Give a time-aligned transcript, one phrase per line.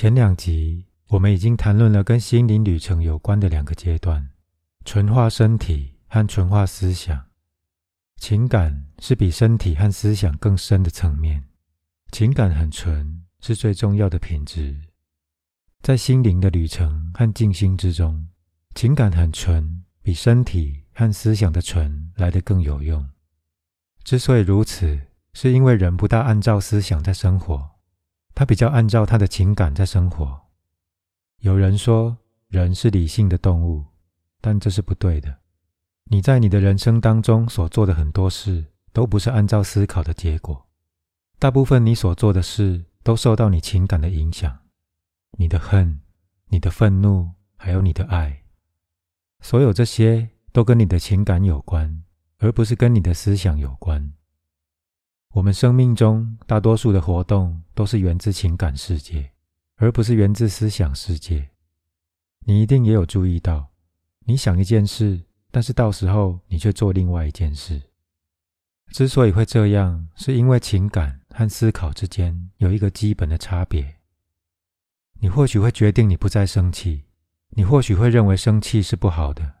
[0.00, 4.30] 前两集我们已经谈论了跟心灵旅程有关的两个阶段：
[4.86, 7.22] 纯化身体和纯化思想。
[8.16, 11.44] 情感是比身体和思想更深的层面，
[12.12, 14.74] 情感很纯是最重要的品质。
[15.82, 18.26] 在心灵的旅程和静心之中，
[18.74, 23.06] 情感很纯，比身体和思想的纯来得更有用。
[24.02, 24.98] 之所以如此，
[25.34, 27.69] 是因为人不大按照思想在生活，
[28.40, 30.40] 他比较按照他的情感在生活。
[31.40, 32.16] 有人说
[32.48, 33.84] 人是理性的动物，
[34.40, 35.40] 但这是不对的。
[36.04, 40.66] 你在你的人生当中所做的很多事，都不是按照思考的结果。
[41.38, 44.60] 大部分你所做的事，都受到你情感的影响，
[45.32, 46.00] 你的恨、
[46.48, 48.44] 你的愤怒，还有你的爱，
[49.42, 52.04] 所有这些都跟你的情感有关，
[52.38, 54.14] 而不是跟你的思想有关。
[55.32, 59.30] 我们生命中大多数的活动，都是源自情感世界，
[59.76, 61.50] 而不是源自思想世界。
[62.40, 63.70] 你一定也有注意到，
[64.26, 65.22] 你想一件事。
[65.52, 67.82] 但是到时候你却做另外一件事。
[68.92, 73.96] 之所以会这样，是因为情感和思考之间有一个基本的差别。
[75.18, 77.04] 你或许会决定你不再生气，
[77.50, 79.54] 你或许会认为生气是不好的。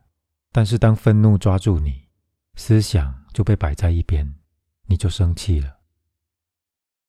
[0.52, 2.08] 但是当愤怒抓住你，
[2.54, 4.32] 思想就被摆在一边，
[4.90, 5.78] 你就生气了。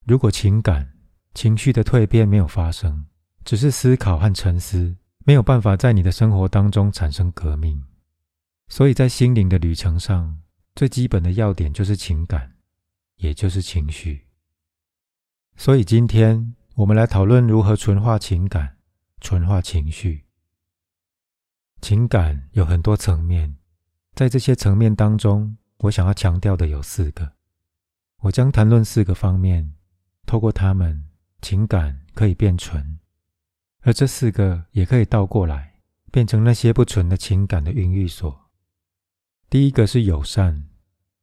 [0.05, 0.93] 如果情感、
[1.33, 3.07] 情绪的蜕变没有发生，
[3.43, 7.83] 只是思考和沉思，没有办法在你的生活当中产生革命。
[8.67, 10.39] 所以在心灵的旅程上，
[10.75, 12.55] 最基本的要点就是情感，
[13.15, 14.27] 也就是情绪。
[15.55, 18.77] 所以今天我们来讨论如何纯化情感、
[19.19, 20.25] 纯化情绪。
[21.81, 23.57] 情感有很多层面，
[24.13, 27.33] 在这些层面当中，我想要强调的有四个。
[28.21, 29.73] 我将谈论四个方面，
[30.27, 31.09] 透过它们，
[31.41, 32.99] 情感可以变纯，
[33.81, 38.51] 而这四个也可以倒过来，变成那些不纯的情感的孕育所。
[39.49, 40.69] 第一个是友善，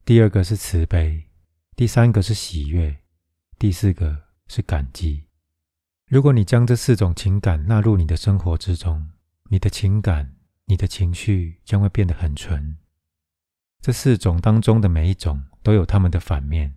[0.05, 1.29] 第二个是慈悲，
[1.77, 2.99] 第三个是喜悦，
[3.61, 5.25] 第四个是感激。
[6.09, 9.13] 如果你将这四种情感纳入你的生活之中，
[9.51, 12.77] 你的情感、你的情绪将会变得很纯。
[13.81, 16.75] 这四种当中的每一种都有他们的反面。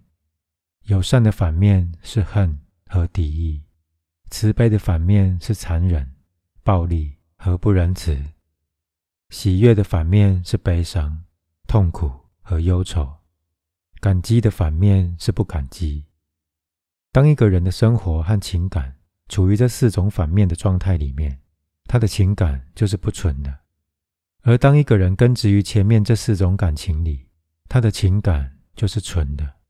[0.84, 3.64] 友善的反面是恨和敌意，
[4.30, 6.12] 慈悲的反面是残忍、
[6.64, 8.22] 暴力和不仁慈，
[9.30, 11.24] 喜悦的反面是悲伤。
[11.68, 12.12] 痛苦
[12.42, 13.10] 和忧愁，
[14.02, 16.06] 感激的反面是不感激。
[17.14, 18.98] 当一个人的生活和情感
[19.30, 21.40] 处于这四种反面的状态里面，
[21.86, 23.50] 他的情感就是不纯的；
[24.42, 27.30] 而当一个人根植于前面这四种感情里，
[27.70, 29.61] 他的情感就是纯的。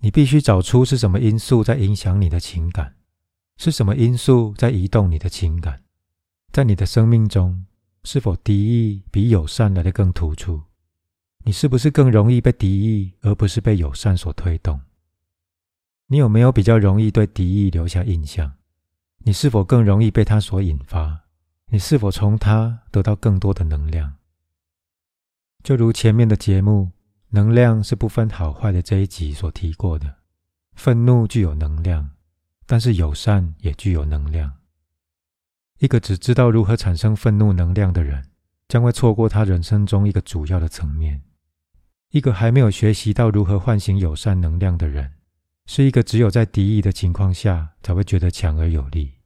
[0.00, 2.96] 你必须找出是什么因素在影响你的情感，
[3.56, 5.82] 是什么因素在移动你的情感。
[6.50, 7.66] 在你的生命中，
[8.04, 10.62] 是否敌意比友善来的更突出？
[11.44, 14.80] 你是不是更容易被敌意，而不是被友善所推动？
[16.06, 18.54] 你有没有比较容易对敌意留下印象？
[19.18, 21.20] 你是否更容易被他所引发？
[21.66, 24.14] 你是否从他得到更多的能量？
[25.62, 26.84] 就如前面的节目
[27.32, 30.16] 《能量是不分好坏的》这一集所提过的，
[30.74, 32.10] 愤怒具有能量，
[32.66, 34.52] 但是友善也具有能量。
[35.78, 38.30] 一个只知道如何产生愤怒能量的人，
[38.66, 41.22] 将会错过他人生中一个主要的层面。
[42.10, 45.12] 一个还没有学习到如何唤醒友善能量的人，
[45.66, 49.18] 是一个只有在敌意的情况下才会觉得强而有力，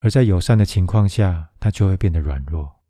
[0.00, 2.82] 而在友善的情况下，他就会变得软弱。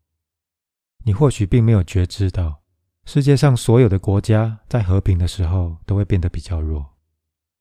[1.05, 2.64] 你或许并没有觉知到，
[3.05, 6.85] 世界上所有的国家在和平的时候都会变得比较弱，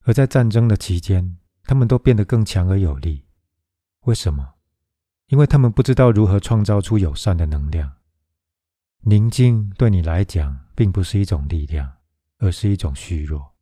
[0.02, 3.24] 而在战争的期间，他们都变得更强而有力。
[4.06, 4.54] 为什么？
[5.28, 7.92] 因为他们不知道如何创造出友善的能量。
[9.02, 10.64] 宁静对你来讲。
[10.76, 11.88] 并不是一种力量，
[12.38, 13.54] 而是一种虚弱。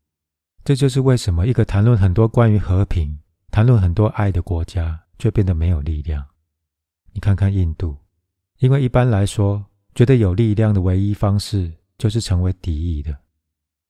[0.65, 3.19] 这就是为什么一个谈论很多关于和平、
[3.51, 6.27] 谈论很多爱的国家，却变得没有力量。
[7.13, 7.99] 你看看印度，
[8.61, 13.19] 因为一般来说，觉得有力量的唯一方式就是成为敌意的。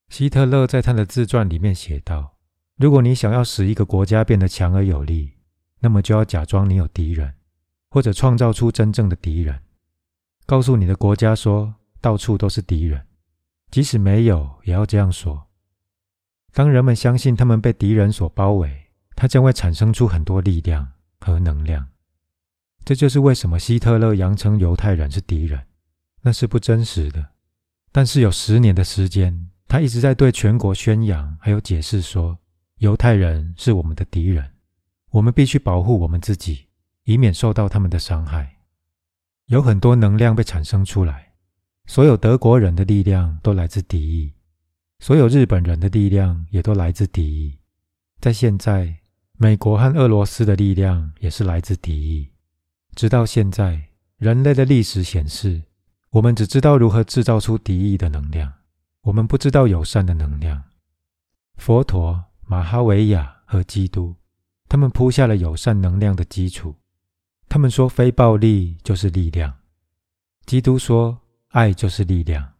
[0.08, 2.36] 希特勒在他的自传里面写道
[2.76, 5.32] ：“如果你想要使一个国家变得强而有力，
[5.80, 7.34] 那么就要假装你有敌人，
[7.90, 9.60] 或者创造出真正的敌人，
[10.44, 13.06] 告诉你的国家说，到处都是敌人。”
[13.70, 15.46] 即使没有，也要这样说。
[16.52, 20.86] 当人们相信他们被敌人所包围，它将会产生出很多力量
[21.20, 21.88] 和能量。
[22.84, 25.58] 这就是为什么希特勒扬称犹太人是敌人，
[26.22, 27.30] 那是不真实的。
[27.92, 32.38] 但是有十年的时间，他一直在对全国宣扬，还有解释说，
[32.78, 34.50] 犹太人是我们的敌人，
[35.10, 36.66] 我们必须保护我们自己，
[37.04, 38.56] 以免受到他们的伤害。
[39.46, 41.32] 有很多能量被产生出来，
[41.86, 44.32] 所有德国人的力量都来自敌意，
[45.00, 47.58] 所有日本人的力量也都来自敌意。
[48.20, 48.96] 在现在，
[49.36, 52.30] 美国和俄罗斯的力量也是来自敌意。
[52.94, 55.60] 直到现在，人类的历史显示，
[56.12, 58.52] 我们只知道如何制造出敌意的能量，
[59.00, 60.62] 我们不知道友善的能量。
[61.56, 64.14] 佛陀、马哈维亚和基督，
[64.68, 66.76] 他们铺下了友善能量的基础。
[67.48, 69.54] 他们说，非暴力就是力量。
[70.44, 71.18] 基督说，
[71.48, 72.52] 爱就是力量。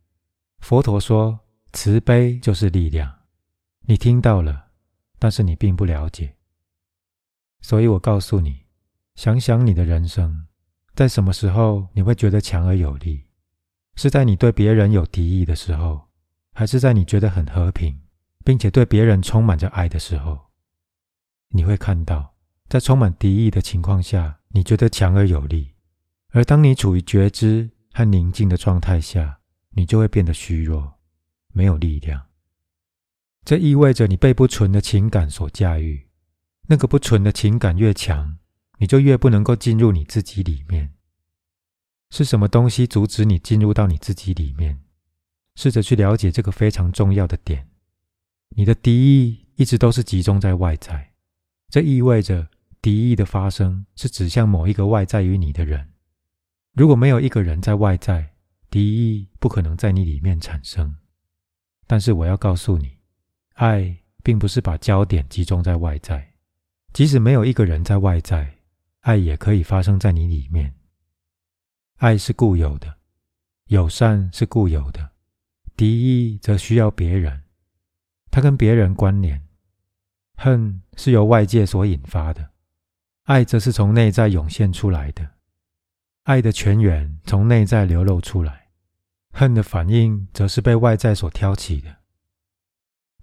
[0.60, 1.38] 佛陀说，
[1.75, 3.12] 慈悲就是力量。
[3.82, 4.69] 你听到了，
[5.19, 6.34] 但是你并不了解。
[7.60, 8.62] 所以我告诉你。
[9.14, 10.46] 想想你的人生，
[10.94, 13.26] 在什么时候你会觉得强而有力？
[13.94, 16.09] 是在你对别人有敌意的时候，
[16.53, 18.00] 还是在你觉得很和平，
[18.44, 20.39] 并且对别人充满着爱的时候？
[21.49, 22.35] 你会看到，
[22.69, 25.75] 在充满敌意的情况下，你觉得强而有力；
[26.31, 29.41] 而当你处于觉知和宁静的状态下，
[29.71, 30.95] 你就会变得虚弱，
[31.53, 32.27] 没有力量。
[33.45, 36.09] 这意味着你被不纯的情感所驾驭，
[36.69, 38.38] 那个不纯的情感越强。
[38.79, 40.93] 你就越不能够进入你自己里面。
[42.12, 44.79] 是什么东西阻止你进入到你自己里面？
[45.55, 47.67] 试着去了解这个非常重要的点。
[48.50, 51.11] 你的敌意一直都是集中在外在，
[51.70, 52.47] 这意味着
[52.82, 55.88] 敌意的发生是指向某一个外在于你的人。
[56.75, 58.35] 如果没有一个人在外在，
[58.69, 60.94] 敌意不可能在你里面产生。
[61.87, 62.99] 但是我要告诉你，
[63.55, 66.35] 爱并不是把焦点集中在外在，
[66.93, 68.59] 即使没有一个人在外在。
[69.00, 70.75] 爱也可以发生在你里面。
[72.02, 72.96] 爱是固有的，
[73.66, 75.12] 友善是固有的，
[75.76, 77.44] 敌意则需要别人，
[78.28, 79.40] 它跟别人关联。
[80.34, 82.50] 恨是由外界所引发的，
[83.22, 85.34] 爱则是从内在涌现出来的。
[86.25, 88.70] 爱的泉源从内在流露出来，
[89.31, 91.99] 恨的反应则是被外在所挑起的。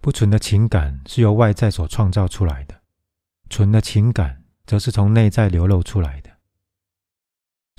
[0.00, 2.80] 不纯的情感是由外在所创造出来的，
[3.50, 4.42] 纯的情感。
[4.64, 6.29] 则是从内在流露出来的。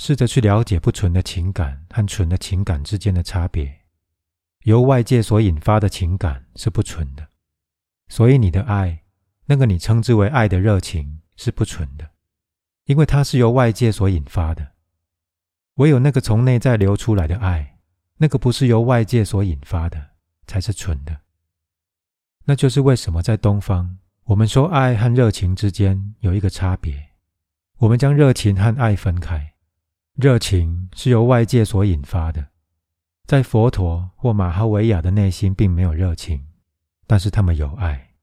[0.03, 3.81] 试着去了解不纯的情感和纯的情感之间的差别。
[4.63, 7.27] 由外界所引发的情感是不纯的，
[8.07, 9.03] 所以你的爱，
[9.45, 12.09] 那个你称之为爱的热情是不纯的，
[12.85, 14.71] 因为它是由外界所引发的。
[15.75, 17.77] 唯有那个从内在流出来的爱，
[18.17, 20.13] 那个不是由外界所引发的，
[20.47, 21.15] 才是纯的。
[22.45, 23.99] 那就是为什么在东方。
[24.23, 27.09] 我们说，爱和热情之间有一个差别。
[27.77, 29.49] 我们将热情和爱分开。
[30.15, 32.49] 热情是由外界所引发的，
[33.25, 36.45] 在佛陀或马哈维亚的内心并没有热情，
[37.07, 38.15] 但是他们有爱。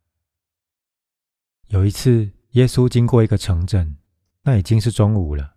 [1.69, 3.97] 有一次，耶稣经过一个城镇，
[4.43, 5.57] 那已经是中午了，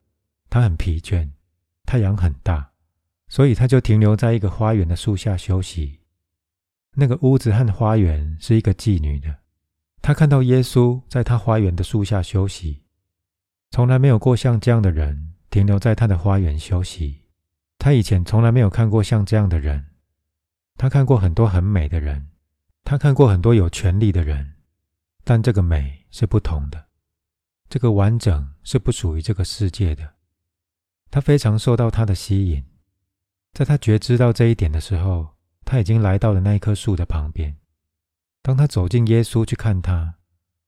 [0.50, 1.30] 他很疲倦，
[1.86, 2.72] 太阳很大，
[3.28, 6.00] 所以他就停留在一个花园的树下休息。
[6.96, 9.40] 那个屋子和花园是一个妓女的。
[10.02, 12.84] 他看到耶稣在他花园的树下休息，
[13.70, 17.22] 从来没有过像这样的人停留在他的花园休息。
[17.78, 19.86] 他以前从来没有看过像这样的人。
[20.78, 22.30] 他看过很多很美的人，
[22.84, 24.56] 他看过很多有权利的人，
[25.24, 26.88] 但这个美是不同的，
[27.70, 30.16] 这个完整是不属于这个世界的。
[31.12, 32.66] 他非常受到他的吸引，
[33.54, 37.58] 在他觉知到这一点的时候，他已经来到了那一棵树的旁边。
[38.42, 40.16] 当他走进耶稣去看他，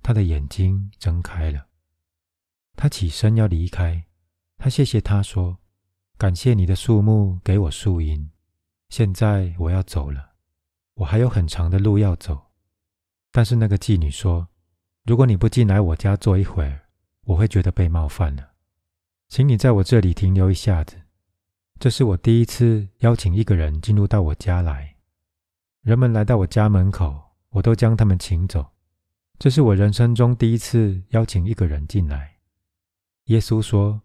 [0.03, 1.67] 他的眼睛睁开了。
[2.75, 4.05] 他起身要离开，
[4.63, 5.57] 他谢谢他说
[6.17, 8.31] ：“感谢你的树木给我树荫。
[8.87, 10.35] 现在我要走了，
[10.93, 12.41] 我还有很长的路要走。”
[13.29, 14.47] 但是那个妓女说
[15.03, 16.83] ：“如果你不进来我家坐一会儿，
[17.25, 18.51] 我会觉得被冒犯了。
[19.27, 20.95] 请你在我这里停留一下子。
[21.77, 24.95] 这是我第一次邀请一个人进入到我家来。
[25.81, 28.71] 人们来到我家门口。”我都将他们请走。
[29.37, 32.37] 这是我人生中第一次邀请一个人进来。
[33.25, 34.01] 耶稣说：“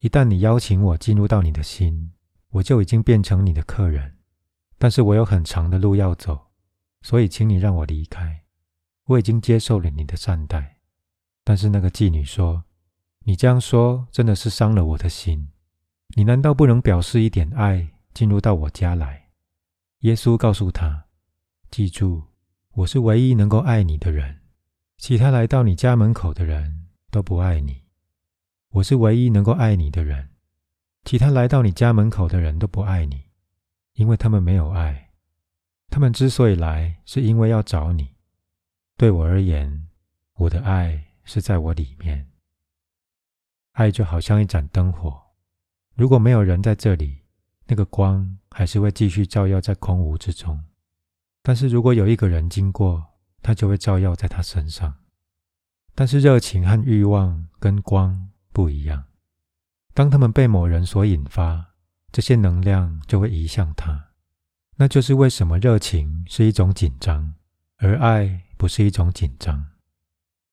[0.00, 2.12] 一旦你邀请我进入到你的心，
[2.50, 4.16] 我就已经变成你的客人。
[4.78, 6.48] 但是我有很长的路要走，
[7.02, 8.44] 所以请你让我离开。
[9.04, 10.78] 我已经接受了你的善待。”
[11.44, 12.64] 但是那个妓女说
[13.24, 15.48] ：“你这样说真的是伤了我的心。
[16.16, 19.28] 你难道不能表示一点爱，进入到我家来？”
[20.00, 21.06] 耶稣告诉他
[21.70, 22.24] ：“记住。”
[22.74, 24.38] 我是唯一能够爱你的人，
[24.96, 27.79] 其他来到你家门口的人都不爱你。
[28.74, 30.28] 我是唯一能够爱你的人，
[31.04, 33.24] 其他来到你家门口的人都不爱你，
[33.94, 35.10] 因为他们没有爱。
[35.88, 38.14] 他们之所以来，是因为要找你。
[38.96, 39.88] 对我而言，
[40.36, 42.30] 我的爱是在我里面。
[43.72, 45.20] 爱就好像一盏灯火，
[45.96, 47.22] 如果没有人在这里，
[47.66, 50.62] 那个光还是会继续照耀在空无之中。
[51.42, 53.04] 但是如果有一个人经过，
[53.42, 54.94] 它就会照耀在他身上。
[55.92, 58.29] 但是热情和欲望跟光
[58.60, 59.04] 不一样，
[59.94, 61.76] 当他们被某人所引发，
[62.12, 64.08] 这些能量就会移向他。
[64.76, 67.32] 那就是为什么热情是一种紧张，
[67.78, 69.66] 而爱不是一种紧张。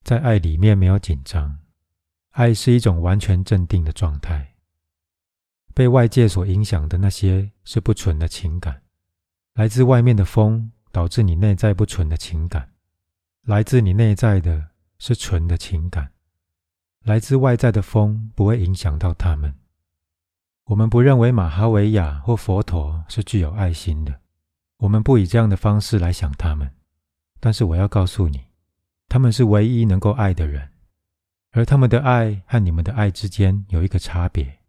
[0.03, 1.59] 在爱里面没有紧张，
[2.29, 4.55] 爱是一种完全镇定的状态。
[5.73, 8.83] 被外界所影响的那些是不纯的情感，
[9.55, 12.71] 来自外面的风导致你内在不纯的情感，
[13.41, 16.13] 来自你内在的是纯的情感，
[17.03, 19.53] 来自外在的风不会影响到他们。
[20.65, 24.19] 我们不认为马哈维亚或佛陀是具有爱心的，
[24.77, 26.69] 我们不以这样的方式来想他们。
[27.39, 28.45] 但是我要告诉你，
[29.07, 30.69] 他们是唯一能够爱的人，
[31.51, 34.59] 而他们的爱和你们的爱之间有一个差别：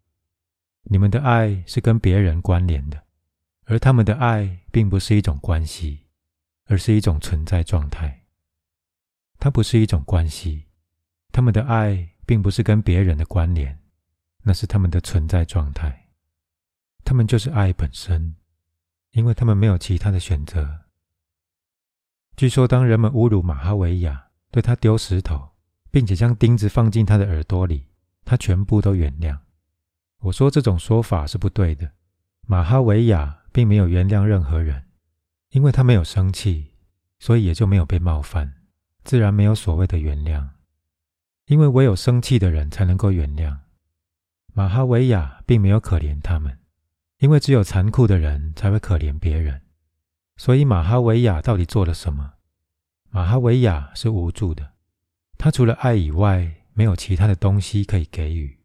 [0.83, 3.03] 你们的爱是跟别人关联的，
[3.65, 6.05] 而他们的爱并不是一种关系，
[6.67, 8.23] 而是一种存在状态。
[9.37, 10.67] 它不是一种关系，
[11.33, 13.75] 他们的爱并不是跟别人的关联。
[14.43, 16.09] 那是他们的存在状态，
[17.03, 18.35] 他们就是爱本身，
[19.13, 20.81] 因为他们没有其他的选择。
[22.37, 25.49] 据说，当人们侮辱马哈维亚，对他丢石头，
[25.89, 27.87] 并且将钉子放进他的耳朵里，
[28.23, 29.35] 他全部都原谅。
[30.19, 31.93] 我说这种说法是不对的。
[32.45, 34.83] 马哈维亚并没有原谅任何人，
[35.49, 36.75] 因为他没有生气，
[37.17, 38.53] 所以也就没有被冒犯，
[39.03, 40.47] 自然没有所谓的原谅。
[41.49, 43.57] 因为唯有生气的人才能够原谅。
[44.53, 46.59] 马哈维亚并没有可怜他们，
[47.17, 49.59] 因为只有残酷的人才会可怜别人。
[50.37, 52.33] 所以马哈维亚到底做了什么？
[53.09, 54.73] 马哈维亚是无助的，
[55.39, 58.59] 他除了爱以外，没有其他的东西可以给予。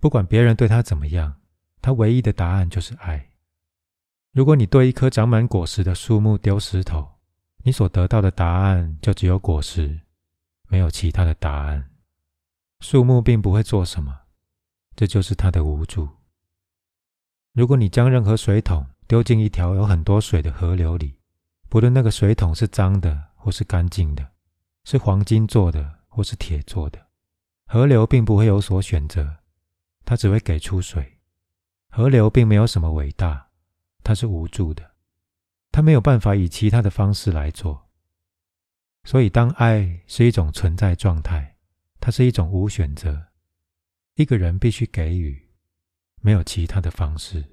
[0.00, 1.36] 不管别人对他怎么样，
[1.80, 3.28] 他唯一的答案就是爱。
[4.32, 7.08] 如果你对一棵长满果实的树木丢石头，
[7.62, 10.00] 你所得到的答案就只有果实，
[10.66, 11.87] 没有其他的答案。
[12.80, 14.20] 树木并不会做什么。
[14.94, 16.08] 这就是它的无助。
[17.52, 21.18] 如果你将任何水桶丢进一条有很多水的河流里，
[21.68, 24.32] 不论那个水桶是脏的或是干净的，
[24.84, 27.06] 是黄金做的或是铁做的，
[27.66, 29.36] 河流并不会有所选择，
[30.04, 31.20] 它只会给出水。
[31.90, 33.50] 河流并没有什么伟大，
[34.02, 34.92] 它是无助的，
[35.70, 37.88] 它没有办法以其他的方式来做。
[39.04, 41.56] 所以，当爱是一种存在状态，
[42.00, 43.28] 它是一种无选择。
[44.14, 45.48] 一个人必须给予，
[46.20, 47.44] 没有其他的方式。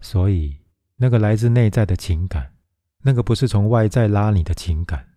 [0.00, 0.58] 所以，
[0.96, 2.54] 那个来自内在的情感，
[3.02, 5.14] 那个不是从外在拉你的情感，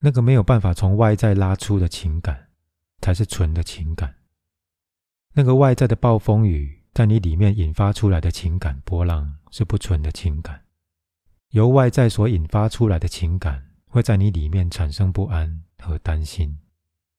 [0.00, 2.48] 那个没有办法从外在拉出的情感，
[3.00, 4.14] 才是纯的情感。
[5.32, 10.64] 那个外在的暴风雨在你里面引发出来的情感波浪，是不纯的情感。
[11.50, 16.58] 由外在所引发出来的情感，会在你里面产生不安和担心。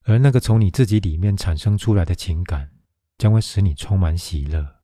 [0.03, 2.71] 而那个从你自己里面产生出来的情感，
[3.17, 4.81] 将会使你充满喜乐。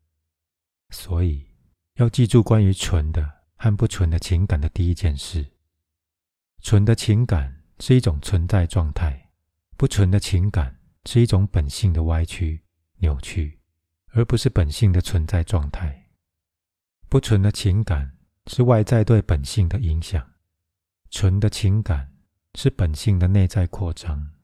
[0.89, 1.47] 所以，
[1.95, 5.53] 要记住关于纯的和不纯的情感的第一件事：
[6.61, 9.31] 纯的情感是一种存在状态，
[9.75, 12.63] 不纯的情感是一种本性的歪曲、
[12.97, 13.59] 扭曲，
[14.09, 16.09] 而不是本性的存在状态。
[17.09, 20.25] 不纯的情感是外在对本性的影响，
[21.09, 22.13] 纯的情感
[22.55, 24.36] 是本性的内在扩张。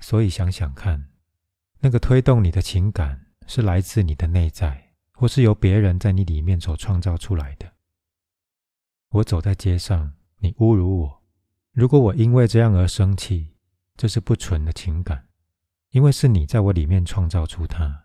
[0.00, 1.08] 所以想想看，
[1.80, 7.74] 那个推动你的情感是来自你的内在，或是由别人在你里面所创造出来的。
[9.10, 11.22] 我走在街上，你侮辱我，
[11.72, 13.54] 如果我因为这样而生气，
[13.96, 15.28] 这是不纯的情感，
[15.90, 18.04] 因为是你在我里面创造出它。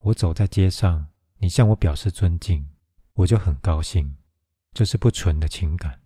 [0.00, 2.68] 我走在街上，你向我表示尊敬，
[3.14, 4.16] 我就很高兴，
[4.72, 6.00] 这是不纯的情感，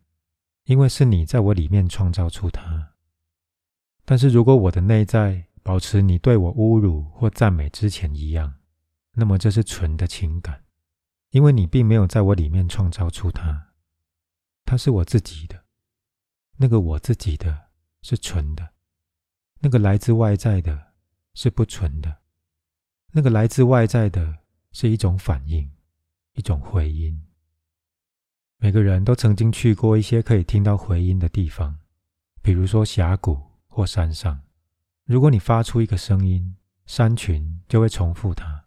[0.65, 2.95] 因为是你在我里面创造出它。
[4.11, 8.55] 但是如果我的内在保持你对我侮辱或赞美之前一样，
[9.13, 10.65] 那么这是纯的情感，
[11.31, 13.69] 因为你并没有在我里面创造出它，
[14.65, 15.65] 它是我自己的。
[16.57, 17.69] 那个我自己的
[18.03, 18.71] 是纯的，
[19.61, 20.89] 那个来自外在的
[21.35, 22.17] 是不纯的，
[23.13, 24.39] 那个来自外在的
[24.73, 25.71] 是一种反应，
[26.33, 27.29] 一种回音。
[28.57, 31.79] 每个人都曾经去过一些可以听到回音的地方，
[32.43, 33.50] 比如说峡谷。
[33.81, 34.43] 或山上，
[35.07, 38.67] 如果你发出一个声音，山群就会重复它。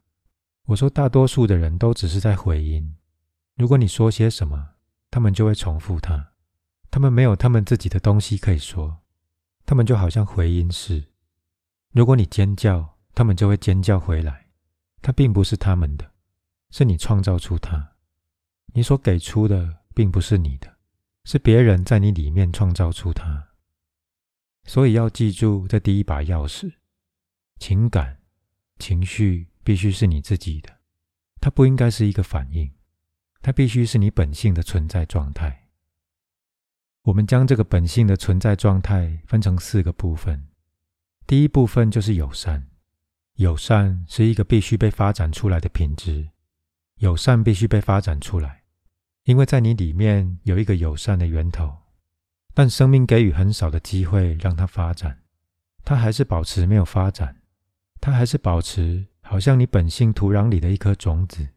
[0.65, 2.95] 我说，大多数的人都只是在回音。
[3.55, 4.69] 如果你说些什么，
[5.11, 6.31] 他们就会重复它。
[6.89, 9.03] 他们没有他们自己的东西可以说，
[9.67, 11.03] 他们就好像回音似。
[11.91, 14.47] 如果你尖叫，他们就会尖叫回来。
[15.03, 16.09] 它并不是他们的，
[16.71, 17.91] 是你创造出它。
[18.73, 20.75] 你所给出的并不是你的，
[21.25, 23.49] 是别人在你里面创造出它。
[24.65, 26.73] 所以要记住这第一把钥匙：
[27.59, 28.19] 情感、
[28.79, 30.79] 情绪必须是你自己的，
[31.41, 32.71] 它不应该是一个反应，
[33.41, 35.67] 它必须是你本性的存在状态。
[37.03, 40.47] 我们将这个本性的存在状态分成四个部分。
[41.27, 42.69] 第一部分就是友善，
[43.35, 46.29] 友善是一个必须被发展出来的品质，
[46.99, 48.63] 友善必须被发展出来，
[49.23, 51.82] 因为在你里面有一个友善的源头，
[52.53, 55.23] 但生命给予很少的机会让它发展，
[55.83, 57.41] 它还是保持没有发展，
[57.99, 61.47] 它还是保持好像你本性土壤里的一颗种子，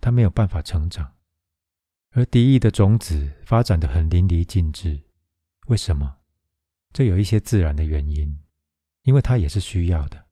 [0.00, 1.12] 它没有办法成长。
[2.12, 4.98] 而敌意的种子发展的很淋漓尽致，
[5.66, 6.16] 为什么？
[6.92, 8.40] 这有一些自然的原因，
[9.02, 10.24] 因为它也是需要的。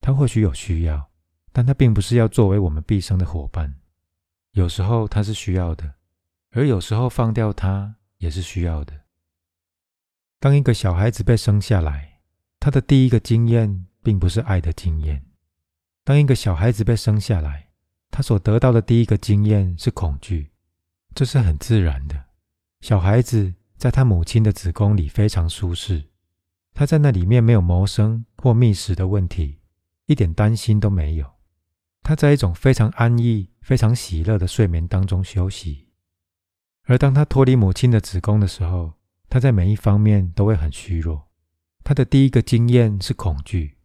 [0.00, 1.10] 它或许有需要，
[1.52, 3.76] 但它并不是要作为我们毕生的伙伴。
[4.50, 5.94] 有时候它是需要的，
[6.50, 9.03] 而有时候放掉它也是需要的。
[10.44, 12.20] 当一个小孩子被生下来，
[12.60, 15.24] 他的第一个经验并不是爱的经验。
[16.04, 17.70] 当一个小孩子被生下来，
[18.10, 20.50] 他所得到的第一个经验是恐惧。
[21.14, 22.24] 这是很自然的。
[22.82, 26.10] 小孩子在他母亲的子宫里非常舒适，
[26.74, 29.60] 他在那里面没有谋生或觅食的问题，
[30.04, 31.26] 一点担心都没有。
[32.02, 35.88] 他在一种非常安逸、非常喜乐的睡眠当中休息。
[36.82, 38.92] 而当他脱离母亲的子宫的时候，
[39.34, 41.26] 他在每一方面都会很虚弱。
[41.82, 43.78] 他的第一个经验是恐惧。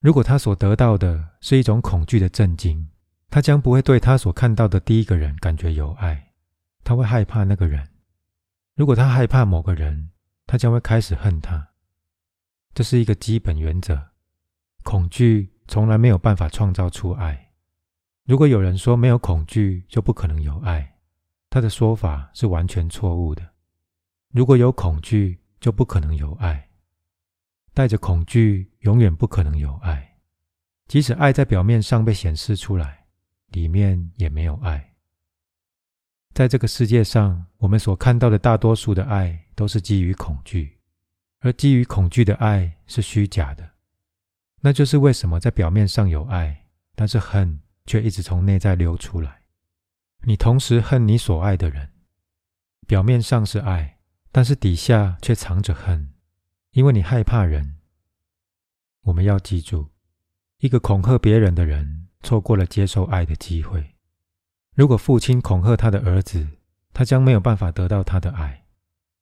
[0.00, 2.88] 如果他所得到的是一种恐惧的震惊，
[3.28, 6.32] 他将不会对他所看到的第一个人感觉有爱。
[6.82, 7.86] 他会害怕那个人。
[8.74, 10.08] 如果他害怕某个人，
[10.46, 11.68] 他将会开始恨他。
[12.72, 14.12] 这是一个基本原则。
[14.82, 17.50] 恐惧从来没有办法创造出爱。
[18.24, 20.96] 如果有人说没有恐惧就不可能有爱，
[21.50, 23.50] 他的说法是完全错误的。
[24.34, 26.68] 如果有恐惧，就不可能有爱。
[27.72, 30.18] 带着恐惧，永远不可能有爱。
[30.88, 33.06] 即使爱在表面上被显示出来，
[33.50, 34.96] 里面也没有爱。
[36.32, 40.80] 在这个世界上，我们所看到的大多数的爱都是基于恐惧，
[41.38, 43.70] 而基于恐惧的爱是虚假的。
[44.62, 46.66] 那就是为什么在表面上有爱，
[46.96, 49.42] 但是恨却一直从内在流出来。
[50.22, 51.92] 你同时恨你所爱的人，
[52.88, 53.93] 表面上是爱，
[54.36, 56.12] 但是底下却藏着恨，
[56.72, 57.76] 因为你害怕人。
[59.02, 59.90] 我们要记住，
[60.58, 63.94] 一个恐吓别人的人，错过了接受爱的机会。
[64.74, 66.48] 如果父亲恐吓他的儿子，
[66.92, 68.64] 他将没有办法得到他的爱；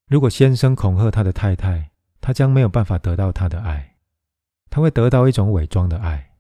[0.09, 1.91] 如果先生恐吓他的太太，
[2.23, 3.97] 他将没有办法得到他的爱。
[4.71, 6.37] 他会得到一种伪装的爱，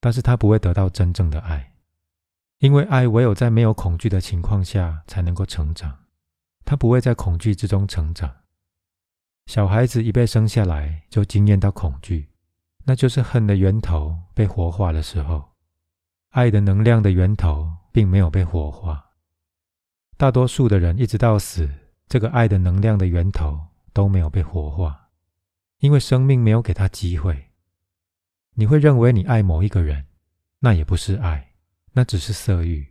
[0.00, 1.74] 但是他不会得到真正的爱，
[2.58, 6.05] 因为爱唯有在没有恐惧的情况下才能够成长。
[6.66, 8.30] 他不会在恐惧之中成长。
[9.46, 12.28] 小孩子一被生下来就经验到恐惧，
[12.84, 15.52] 那就是恨的源头被活化的时候，
[16.32, 17.72] 爱的能量的源头。
[17.96, 19.02] 并没有被活化。
[20.18, 21.66] 大多数的人一直到死，
[22.08, 23.58] 这个爱的能量的源头
[23.94, 25.08] 都没有被活化，
[25.78, 27.52] 因为生命没有给他机会。
[28.52, 30.04] 你会认为你爱某一个人，
[30.58, 31.54] 那也不是爱，
[31.94, 32.86] 那只是色欲，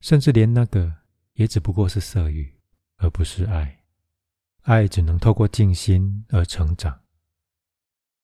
[0.00, 0.96] 甚至连那个
[1.32, 2.54] 也只不过是色欲，
[3.02, 3.80] 而不是爱。
[4.62, 7.00] 爱只能透过静心而成长。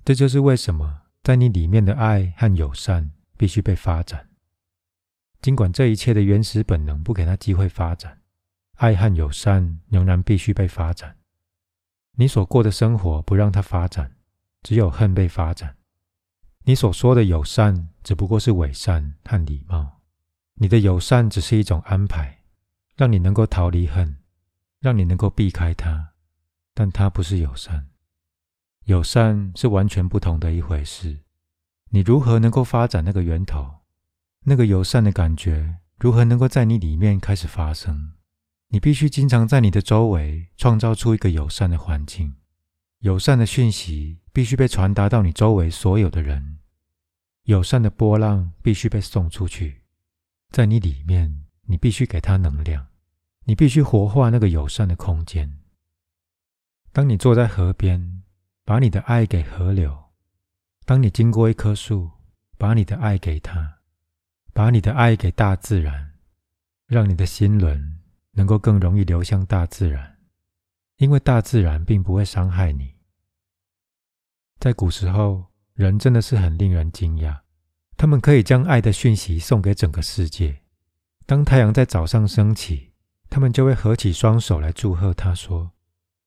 [0.04, 4.30] 这就是为什么在你里面的爱和友善必须被发展。
[5.42, 8.22] 尽管这一切的原始本能不给他机会发展，
[8.76, 11.16] 爱和友善仍然必须被发展。
[12.16, 14.16] 你所过的生活不让他发展，
[14.62, 15.76] 只有恨被发展。
[16.64, 20.00] 你所说的友善只不过是伪善和礼貌，
[20.54, 22.42] 你的友善只是一种安排，
[22.96, 24.17] 让你能够逃离恨，
[24.80, 26.12] 让你能够避开它，
[26.74, 27.88] 但它不是友善。
[28.84, 31.20] 友善是完全不同的一回事。
[31.90, 33.80] 你如何能够发展那个源头？
[34.44, 38.12] 那个友善的感觉如何能够在你里面开始发生？
[38.68, 42.36] 你必须经常在你的周围创造出一个友善的环境，
[42.98, 46.58] 友善的讯息必须被传达到你周围所有的人，
[47.44, 49.84] 友善的波浪必须被送出去。
[50.50, 52.87] 在你里面，你必须给它能量，
[53.48, 55.50] 你必须活化那个友善的空间。
[56.92, 58.22] 当你坐在河边，
[58.62, 59.90] 把你的爱给河流；
[60.84, 62.10] 当你经过一棵树，
[62.58, 63.78] 把你的爱给它。
[64.52, 66.12] 把你的爱给大自然，
[66.86, 68.00] 让你的心轮
[68.32, 70.18] 能够更容易流向大自然，
[70.96, 72.96] 因为大自然并不会伤害你。
[74.58, 77.38] 在古时候，人真的是很令人惊讶，
[77.96, 80.60] 他们可以将爱的讯息送给整个世界。
[81.24, 82.87] 当太阳在早上升起，
[83.30, 85.72] 他们就会合起双手来祝贺他，说：“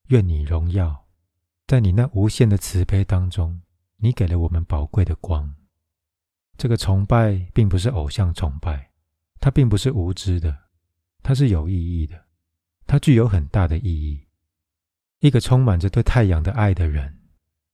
[0.10, 1.08] 愿你荣耀，
[1.68, 3.62] 在你那无限的慈悲当中，
[3.98, 5.56] 你给了我们宝贵的光。”
[6.58, 8.92] 这个崇拜并不是偶像崇拜，
[9.40, 10.56] 它并不是无知的，
[11.24, 12.26] 它是有意义的，
[12.86, 14.28] 它具有很大的意义。
[15.22, 17.20] 一个充满着对太阳的爱的人，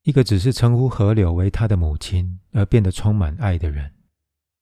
[0.04, 3.94] 一个只是称呼河流为他的母亲而变得充满爱的人，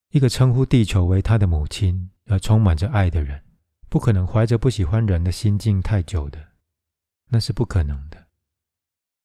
[0.10, 3.44] 一个称呼地球为他的母亲而充满着爱的人，
[3.96, 6.38] 不可能怀着不喜欢人的心境太久的，
[7.30, 8.28] 那是不可能的。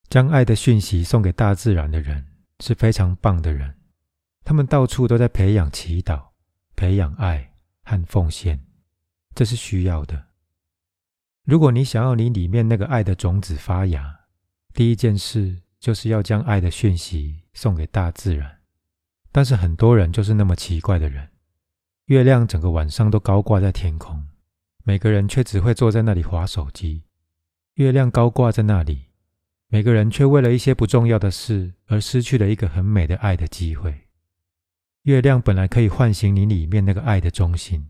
[0.08, 2.24] 将爱的讯息送给大自然的人
[2.60, 3.80] 是非常棒的人。
[4.44, 6.22] 他们到处都在培养祈祷、
[6.76, 7.52] 培养爱
[7.82, 8.64] 和奉献，
[9.34, 10.28] 这是需要的。
[11.42, 14.20] 如果你想要你里面那个爱的种子发芽，
[14.72, 18.60] 第一件事就是要将爱的讯息送给大自然。
[19.32, 21.28] 但是很多人就是那么奇怪的人，
[22.04, 24.24] 月亮整个晚上都高挂在天空，
[24.82, 27.04] 每个人却只会坐在那里划手机。
[27.74, 29.06] 月亮高挂在那里，
[29.68, 34.08] 每个人却为了一些不重要的事而失去了一个很美的爱的机会。
[35.02, 37.88] 月亮本来可以唤醒你里面那个爱的中心。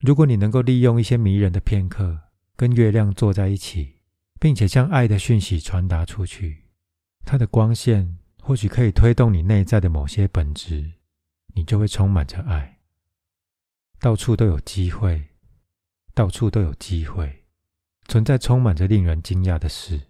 [0.00, 2.18] 如果你能够利用一些迷人的片刻，
[2.56, 4.00] 跟月亮坐在一起，
[4.40, 6.64] 并且将爱的讯息传达出去，
[7.24, 10.92] 它的光线或许可以推动你内在的某些本质，
[11.54, 12.78] 你就会充满着爱。
[14.00, 15.28] 到处都有机会，
[16.14, 17.44] 到处都有机会，
[18.06, 20.00] 存在充满着令人惊讶的事。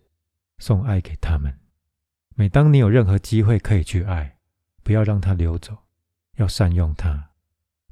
[0.58, 1.58] 送爱给他们。
[2.36, 4.38] 每当你有任何机会可以去爱，
[4.82, 5.76] 不要让它溜走。
[6.36, 7.30] 要善用它。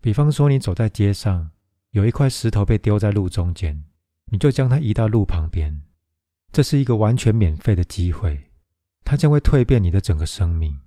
[0.01, 1.51] 比方说，你走在街上，
[1.90, 3.85] 有一块石头被丢在路中间，
[4.27, 5.83] 你就将它移到路旁边。
[6.53, 8.51] 这是一个完全免费的机会，
[9.05, 10.81] 它将会蜕变你的整个生命。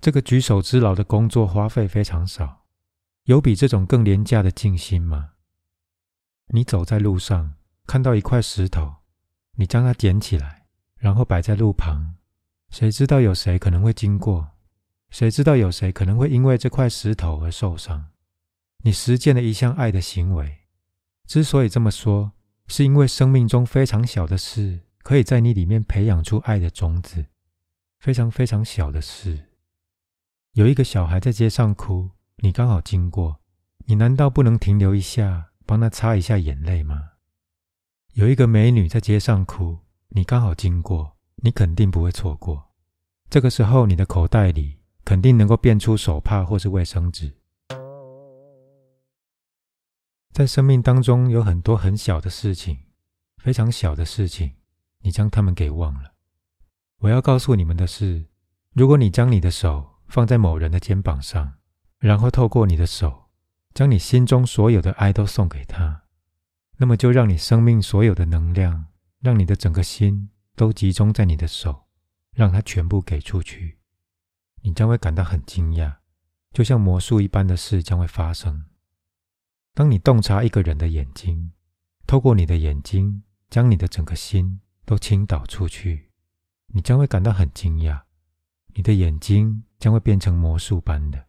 [0.00, 2.64] 这个举手之劳的工作花费非常少，
[3.24, 5.32] 有比这种更廉价的静心吗？
[6.52, 7.54] 你走在路上，
[7.86, 8.96] 看到一块石头，
[9.56, 12.16] 你将它捡起来，然后摆在路旁。
[12.70, 14.48] 谁知道有谁可能会经过？
[15.10, 18.08] 谁知道有谁可能会因为这块石头而受伤？
[18.82, 20.58] 你实践了一项爱的行为。
[21.26, 22.32] 之所以这么说，
[22.66, 27.26] 是因为生命中非常小的事，可以在你里面培养出爱的种子。
[27.98, 29.50] 非常非常小的事。
[30.54, 33.40] 有一个小孩在街上哭，你刚好经过，
[33.84, 37.10] 你难道不能停留一下，帮他擦一下眼泪吗？
[38.14, 39.78] 有一个美女在街上哭，
[40.08, 42.72] 你刚好经过，你肯定不会错过。
[43.28, 44.78] 这个时候，你的口袋里。
[45.04, 47.32] 肯定能够变出手帕或是卫生纸。
[50.32, 52.78] 在生命当中有很多很小的事情，
[53.38, 54.52] 非常小的事情，
[55.00, 56.12] 你将它们给忘了。
[56.98, 58.26] 我要告诉你们的是，
[58.72, 61.54] 如果你将你的手放在某人的肩膀上，
[61.98, 63.19] 然后透过你的手，
[63.72, 66.04] 将你心中所有的爱都送给他，
[66.78, 68.86] 那么就让你生命所有的能量，
[69.20, 71.86] 让你的整个心都集中在你的手，
[72.32, 73.78] 让它全部给出去。
[74.62, 75.96] 你将会感到很惊讶，
[76.52, 78.66] 就像魔术一般的事将会发生。
[79.72, 81.52] 当你洞察一个人的眼睛，
[82.06, 86.10] 透过你的眼睛将你的整个心都倾倒出去，
[86.66, 88.02] 你将会感到很惊讶。
[88.74, 91.26] 你的眼睛将会变成魔术般的，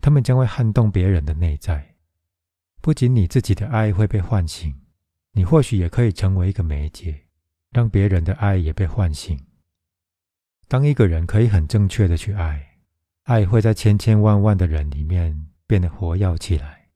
[0.00, 1.94] 他们将会撼动别人的内在。
[2.80, 4.74] 不仅你自己的爱会被唤醒，
[5.32, 7.26] 你或许也可以成为一个媒介，
[7.70, 9.38] 让别人的爱也被唤醒。
[10.68, 12.78] 当一个人可以很正确的去爱，
[13.24, 16.88] 爱会在千千万万的人里面变得活跃起来。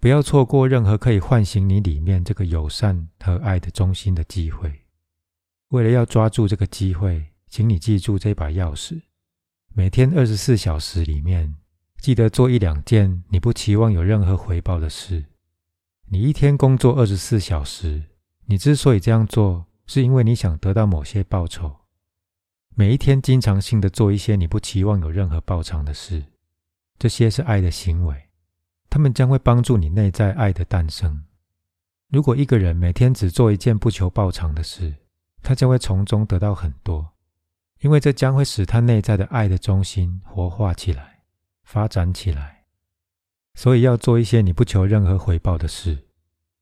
[0.00, 4.86] 不要错过任何可以唤醒你里面这个友善和爱的中心的机会。
[5.68, 9.02] 为了要抓住这个机会，请你记住这把钥匙：
[9.74, 11.54] 每天二十四小时里面，
[12.00, 15.26] 记得做一两件你不期望有任何回报的事。
[16.08, 18.02] 你一天工作二十四小时，
[18.46, 21.76] 你之所以这样做，是因为你想得到某些报酬。
[22.74, 26.24] 每一天，经常性的做一些你不期望有任何报偿的事，
[26.98, 28.30] 这些是爱的行为，
[28.88, 31.24] 他们将会帮助你内在爱的诞生。
[32.08, 34.94] 如果一个人每天只做一件不求报偿的事，
[35.42, 37.12] 他将会从中得到很多，
[37.80, 41.09] 因为这将会使他内在的爱的中心活化起来、
[41.70, 42.64] 发展起来。
[43.54, 46.08] 所以要做一些你不求任何回报的事，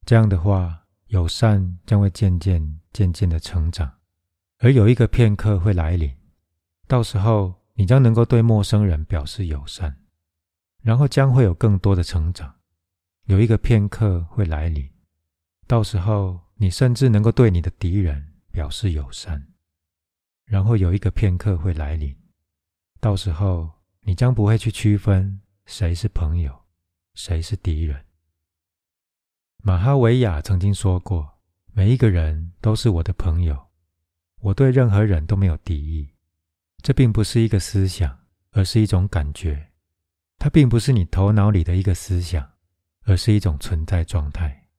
[0.05, 3.91] 这样的话，友善将会渐渐、渐渐的成长。
[4.59, 6.15] 而有一个片刻会来临，
[6.87, 9.97] 到时候你将能够对陌生人表示友善，
[10.83, 12.57] 然后将会有更多的成长。
[13.25, 14.91] 有一个片刻会来临，
[15.67, 19.47] 到时候你甚至能够对你的敌人表示友善，
[20.45, 22.15] 然后有一个片刻会来临，
[23.01, 23.71] 到时候
[24.09, 26.65] 你将不会去区分谁是朋友，
[27.13, 28.07] 谁是敌人。
[29.59, 31.41] 马哈维亚曾经说过
[31.75, 33.67] ：“每一个人都是我的朋友，
[34.41, 36.09] 我对任何人都没有敌意。”
[36.83, 38.19] 这并不是一个思想，
[38.53, 39.73] 而是一种感觉。
[40.39, 42.51] 它并不是你头脑里的一个思想，
[43.03, 44.71] 而是一种存在状态。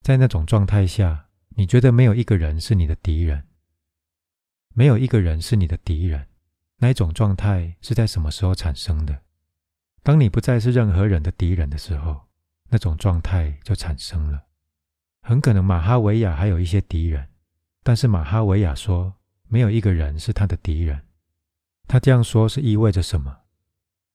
[0.00, 3.46] 在那种状态下，你觉得没有一个人是你的敌人，
[4.72, 6.26] 没有一个人是你的敌人。
[6.78, 9.22] 那一种状态是在什么时候产生的？
[10.02, 12.28] 当你不再是任何人的敌人的时候，
[12.68, 14.44] 那种状态就产生了。
[15.22, 17.28] 很可能马哈维亚还有一些敌人，
[17.82, 19.14] 但是马哈维亚说，
[19.48, 21.02] 没有一个人是他的敌人。
[21.88, 23.38] 他这样说是意味着什么？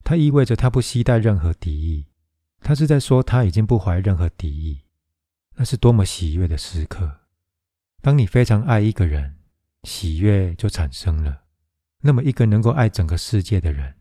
[0.04, 2.08] 他意味着他不期待任何敌意，
[2.62, 4.84] 他是在说他已经不怀任何敌意。
[5.56, 7.20] 那是多么喜悦的时刻！
[8.02, 9.38] 当你非常爱一个人，
[9.84, 11.41] 喜悦就产生了。
[12.02, 13.96] 那么，一个能够爱整个世界的人，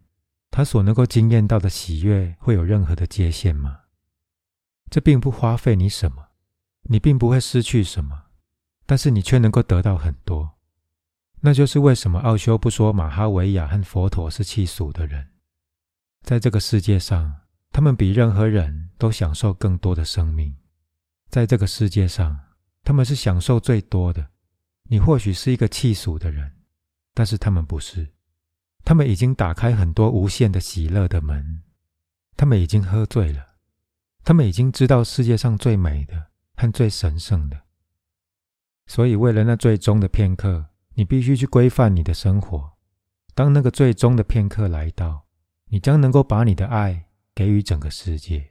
[0.51, 3.81] 他所能够经验到的喜悦会有任何的界限吗？
[4.91, 6.29] 这并不花费你什么，
[6.85, 8.25] 你并不会失去什么，
[8.87, 10.57] 但是你却能够得到很多。
[11.43, 15.29] 那就是为什么奥修不说马哈维亚和佛陀是气俗的人。
[16.23, 17.35] 在这个世界上，
[17.71, 20.55] 他们比任何人都享受更多的生命。
[21.29, 22.39] 在这个世界上，
[22.83, 24.29] 他们是享受最多的。
[24.85, 26.53] 你或许是一个气俗的人，
[27.15, 28.15] 但是他们不是。
[28.85, 31.63] 他们已经打开很多无限的喜乐的门。
[32.37, 33.47] 他们已经喝醉了。
[34.25, 37.61] 他们已经知道世界上最美的和最神圣的。
[38.87, 40.67] 所以，为了那最终的片刻。
[40.95, 42.73] 你必须去规范你的生活。
[43.35, 45.25] 当那个最终的片刻来到，
[45.67, 48.51] 你将能够把你的爱给予整个世界。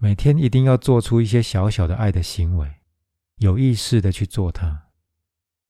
[0.00, 2.80] 每天一定要做出一些小小的爱的行为，
[3.36, 4.83] 有意识的去做它。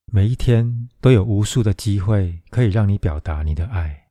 [0.06, 4.08] 每一天都有无数的机会可以让你表达你的爱，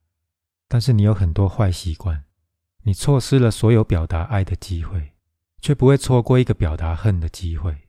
[0.68, 2.24] 但是你有很多坏习惯，
[2.82, 5.12] 你错失了所有表达爱的机会，
[5.60, 7.88] 却不会错过一个表达恨的机会。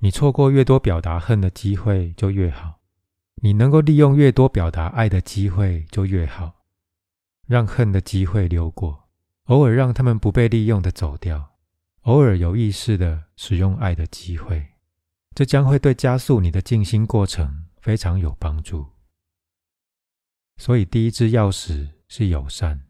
[0.00, 2.80] 你错过越多表达恨的机会就越好，
[3.42, 6.64] 你能够利用越多表达爱的机会就越好，
[7.46, 9.08] 让恨的机会流过，
[9.44, 11.56] 偶尔让他们不被利用的走掉，
[12.02, 14.68] 偶尔有意识的使用爱的机会，
[15.34, 18.86] 这将会对加速你的静心过程非常有帮助。
[20.56, 22.80] 所以，第一支钥匙是友善，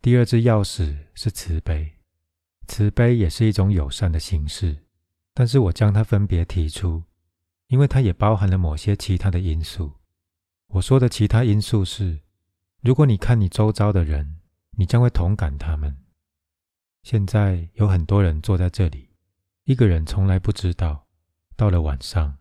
[0.00, 1.98] 第二支钥匙是慈悲，
[2.66, 4.86] 慈悲也是一种友善的形式。
[5.34, 7.04] 但是我将它分别提出，
[7.68, 9.92] 因为它也包含了某些其他的因素。
[10.68, 12.20] 我说的其他因素是：
[12.80, 14.40] 如果你看你周遭的人，
[14.72, 15.96] 你将会同感他们。
[17.02, 19.10] 现在有很多人坐在这里，
[19.64, 21.06] 一个人从来不知道，
[21.60, 22.38] 到了晚上，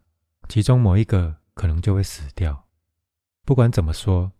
[0.47, 2.69] 其中某一个可能就会死掉。
[3.43, 4.31] 不管怎么说，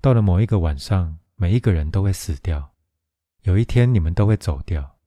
[0.00, 2.74] 到了某一个晚上，每一个人都会死掉。
[3.42, 4.98] 有一天，你们都会走掉。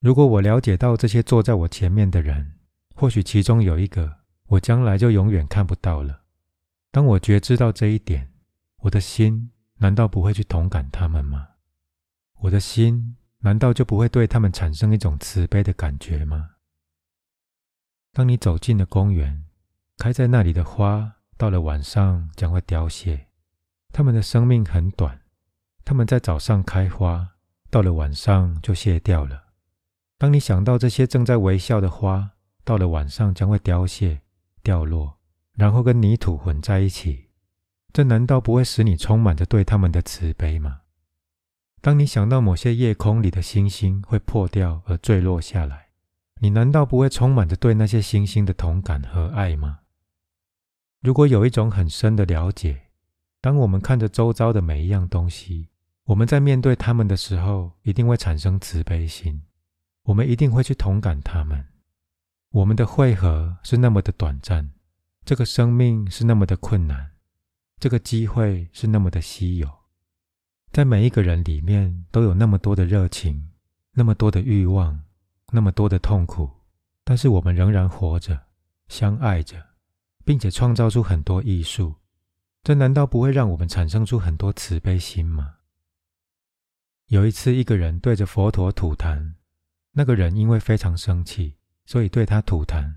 [0.00, 2.56] 如果我了解到这些坐在我前面的人，
[2.96, 4.12] 或许其中有一个，
[4.48, 6.22] 我将来就永远看不到了。
[6.90, 8.32] 当我觉知到这一点，
[8.78, 11.50] 我的心难道不会去同感他们吗？
[12.40, 16.50] 我的心难道就不会对他们产生一种慈悲的感觉吗？
[18.16, 19.44] 当你走进了公园，
[19.98, 23.26] 开在那里的花，到了晚上将会凋谢。
[23.92, 25.20] 它们的生命很短，
[25.84, 27.32] 它们在早上开花，
[27.68, 29.48] 到了晚上就谢掉了。
[30.16, 32.30] 当你想到这些正在微笑的花，
[32.64, 34.22] 到了晚上将会凋谢、
[34.62, 35.18] 掉落，
[35.52, 37.28] 然后跟泥土混在一起，
[37.92, 40.80] 这难道不会使你充满着对他们的慈悲吗？
[41.82, 45.85] 当你想到某些夜空里的星星会破掉而坠落下来，
[46.40, 49.80] 你难道不会充满着对那些星星的同感和爱吗？
[51.00, 52.82] 如果有一种很深的了解，
[53.40, 55.68] 当我们看着周遭的每一样东西，
[56.04, 59.42] 我们在面对他们的时候，一定会产生慈悲心。
[60.04, 61.66] 我们一定会去同感他们。
[62.50, 64.70] 我们的汇合是那么的短暂，
[65.24, 67.12] 这个生命是那么的困难，
[67.80, 69.68] 这个机会是那么的稀有。
[70.70, 73.50] 在每一个人里面都有那么多的热情，
[73.92, 75.02] 那么多的欲望，
[75.52, 76.50] 那么多的痛苦，
[77.04, 78.46] 但是我们仍然活着，
[78.88, 79.64] 相爱着，
[80.24, 81.94] 并且创造出很多艺术。
[82.62, 85.54] 这难道不会让我们产生出很多慈悲心吗？
[87.06, 89.34] 有一次，一个人对着佛陀吐痰。
[89.92, 92.96] 那个人因为非常生气，所以对他吐痰。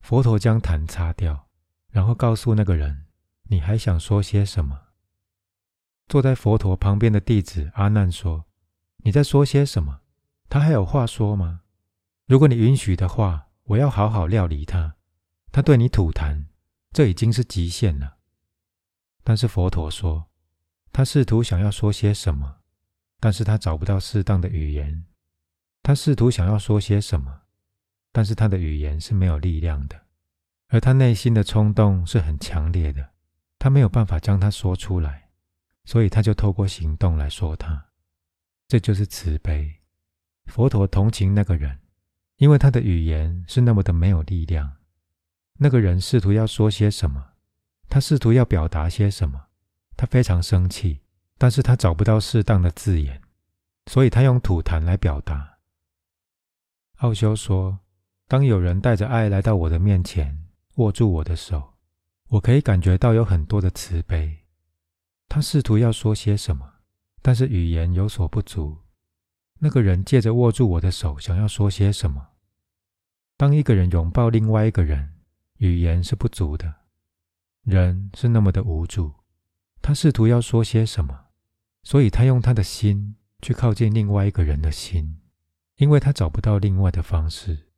[0.00, 1.48] 佛陀将痰擦掉，
[1.90, 3.06] 然后告诉那个人
[3.50, 4.80] ：“你还想说些什么？”
[6.06, 8.46] 坐在佛陀旁边的弟子阿难说
[9.04, 10.00] ：“你在说些什么？
[10.48, 11.62] 他还有话说吗？
[12.30, 14.94] 如果你允许的话，我要好好料理他。
[15.50, 16.44] 他对你吐痰，
[16.92, 18.18] 这已经是极限了。
[19.24, 20.30] 但是佛陀说，
[20.92, 22.58] 他试图想要说些什么，
[23.18, 25.06] 但是他找不到适当的语言。
[25.82, 27.36] 他试图想要说些什么，
[28.12, 30.00] 但是他的语言是没有力量的，
[30.68, 33.10] 而他内心的冲动是很强烈的，
[33.58, 35.30] 他没有办法将它说出来，
[35.84, 37.86] 所以他就透过行动来说他。
[38.68, 39.80] 这就是慈悲。
[40.46, 41.76] 佛陀同情那个人，
[42.40, 44.78] 因为他的语言是那么的没有力量。
[45.58, 47.32] 那个人试图要说些什么，
[47.86, 49.48] 他试图要表达些什么，
[49.94, 51.00] 他非常生气，
[51.36, 53.20] 但是他找不到适当的字眼，
[53.90, 55.58] 所以他用吐痰来表达。
[57.00, 57.80] 奥修说
[58.26, 61.74] ：“当有人带着爱来到我的面前，握住我的手，
[62.28, 64.46] 我可以感觉到有很多的慈悲。
[65.28, 66.76] 他试图要说些什么，
[67.20, 68.78] 但是语言有所不足。
[69.58, 72.28] 那个人借着握住我的手，想要说些什么。
[73.40, 75.14] 当一个人拥抱另外一个人。”
[75.56, 76.74] 语言是不足的，
[77.64, 79.14] 人是那么的无助。
[79.80, 81.26] 他试图要说些什么，
[81.82, 85.20] 所以他用他的心去靠近另外一个人的心，
[85.76, 87.68] 因为他找不到另外的方式。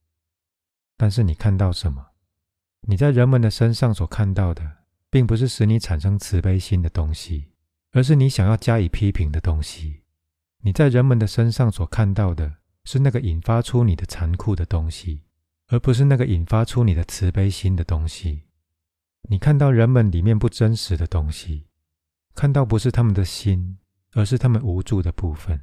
[0.96, 2.06] 但是你看到什么？
[2.82, 4.78] 你在人们的身上所看到的，
[5.10, 7.52] 并不是使你产生慈悲心的东西，
[7.92, 10.02] 而是你想要加以批评的东西。
[10.58, 15.22] 你在人们的身上所看到的，是那个引发出你的残酷的东西。
[15.72, 18.42] 而不是那个引发出你的慈悲心的东西。
[19.22, 21.66] 你看到人们里面不真实的东西，
[22.34, 23.78] 看到不是他们的心，
[24.12, 25.58] 而是他们无助的部分。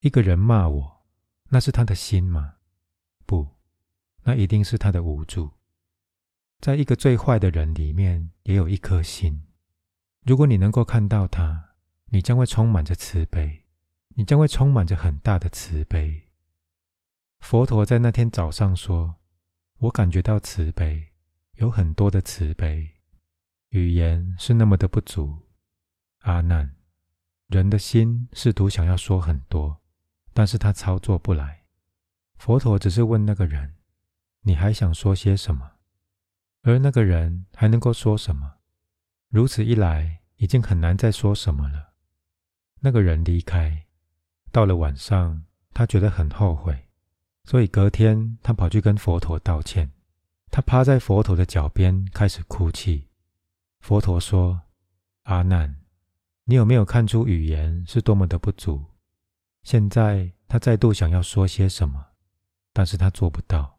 [0.00, 1.06] 一个人骂我，
[1.50, 2.54] 那是他的心吗？
[3.24, 3.46] 不，
[4.24, 5.52] 那一定是他的无助。
[6.58, 9.44] 在一个最坏的人里面，也有一颗心。
[10.22, 13.66] 如果你能够看到他，你将会充满着慈悲，
[14.16, 16.23] 你将会充满着很大的慈悲。
[17.44, 19.16] 佛陀在那天早上说
[19.76, 21.12] ：“我感觉到慈悲，
[21.56, 22.90] 有很多的慈悲，
[23.68, 25.46] 语言是那么的不足。
[26.20, 26.74] 阿难，
[27.48, 29.82] 人的心试图想要说很多，
[30.32, 31.66] 但是他操作不来。
[32.36, 33.74] 佛陀只是问那个人：
[34.40, 35.72] 你还想说些什么？
[36.62, 38.54] 而那个人还能够说什么？
[39.28, 41.92] 如此一来，已经很难再说什么了。
[42.80, 43.84] 那个人离开，
[44.50, 46.80] 到了晚上，他觉得很后悔。”
[47.44, 49.90] 所以隔天，他跑去跟佛陀道歉。
[50.50, 53.08] 他趴在佛陀的脚边，开始哭泣。
[53.80, 54.62] 佛陀说
[55.24, 55.82] ：“阿难，
[56.44, 58.84] 你有没有看出语言是多么的不足？
[59.62, 62.06] 现在他再度想要说些什么，
[62.72, 63.78] 但是他做不到。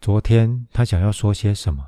[0.00, 1.86] 昨天他想要说些什么，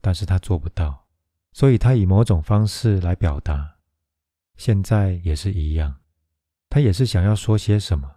[0.00, 1.06] 但是他做不到。
[1.52, 3.78] 所以他以某种方式来表达。
[4.56, 5.96] 现在也是一样，
[6.68, 8.16] 他也是想要说些什么，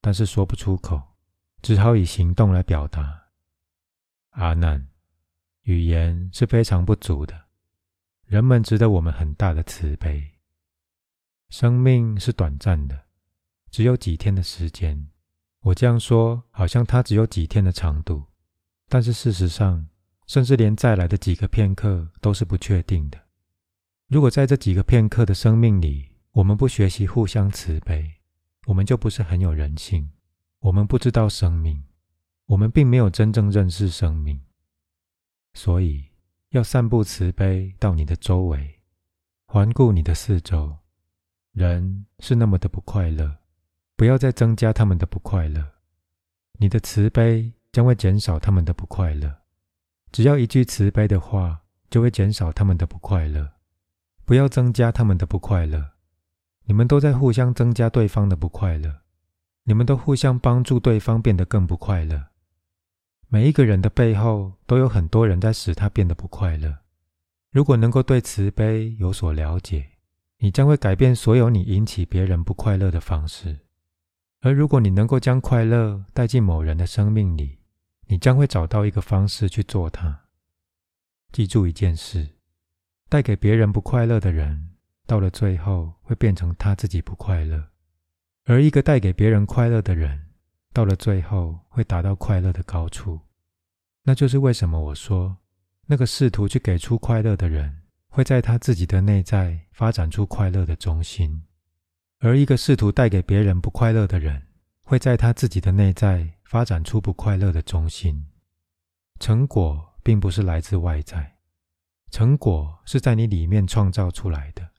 [0.00, 1.00] 但是说不出口。”
[1.66, 3.24] 只好以行动来表达。
[4.34, 4.86] 阿难，
[5.62, 7.46] 语言是非常不足的。
[8.24, 10.38] 人们值得我们很大的慈悲。
[11.48, 13.06] 生命是短暂的，
[13.68, 15.08] 只有几天的时间。
[15.62, 18.26] 我这样说，好像它只有几天的长度，
[18.88, 19.88] 但是事实上，
[20.28, 23.20] 甚至连再来的几个片刻都是不确定的。
[24.06, 28.20] 如果在这几个片刻的生命里，我们不学习互相慈悲，
[28.66, 30.12] 我们就不是很有人性。
[30.66, 31.80] 我们不知道生命，
[32.46, 34.40] 我们并没有真正认识生命，
[35.54, 36.06] 所以
[36.48, 38.80] 要散布慈悲到你的周围，
[39.46, 40.76] 环顾你的四周。
[41.52, 43.36] 人是那么的不快乐，
[43.94, 45.64] 不要再增加他们的不快乐。
[46.58, 49.42] 你的慈悲将会减少他们的不快乐。
[50.10, 53.52] 只要一句慈悲的话，就会减少他们的不快乐。
[54.24, 55.92] 不要增加他们的不快乐。
[56.64, 59.02] 你们都在互相增加对方的不快乐。
[59.68, 62.26] 你们都互相帮助对方变得更不快乐。
[63.26, 66.78] 每一个人的背后都有很多人在使他变得不快乐。
[67.50, 69.84] 如果能够对慈悲有所了解，
[70.38, 73.58] 你将会改变所有你引起别人不快乐的方式。
[74.42, 77.58] 而如果你能够将快乐带进某人的生命里，
[78.06, 80.26] 你将会找到一个方式去做它。
[81.32, 82.28] 记住一件事：
[83.08, 87.64] 带给别人不快乐的人，到了最后会变成他自己不快乐。
[88.48, 90.28] 而一个带给别人快乐的人，
[90.72, 93.18] 到了最后会达到快乐的高处。
[94.04, 95.36] 那就是为什么我说，
[95.86, 101.42] 那个试图去给出快乐的人，会在他自己的内在发展出快乐的中心；
[102.20, 104.40] 而一个试图带给别人不快乐的人，
[104.84, 108.26] 会在他自己的内在发展出不快乐的中心。
[109.18, 111.38] 成果并不是来自外在，
[112.12, 114.70] 成果是在你里面创造出来的。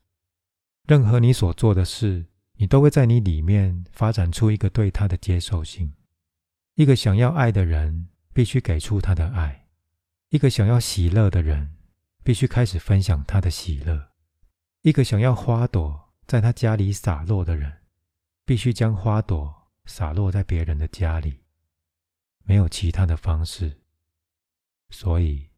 [0.87, 2.27] 任何你所做的事。
[2.57, 5.93] 你都会在你里面发展出一个对他的接受性。
[6.75, 9.67] 一个想要爱的人，必须给出他的爱；
[10.29, 11.75] 一个想要喜乐的人，
[12.23, 14.11] 必须开始分享他的喜乐。
[14.81, 17.81] 一个想要花朵在他家里洒落的人，
[18.45, 21.41] 必须将花朵洒落在别人的家里，
[22.43, 23.81] 没有其他的方式。
[24.89, 25.49] 所以，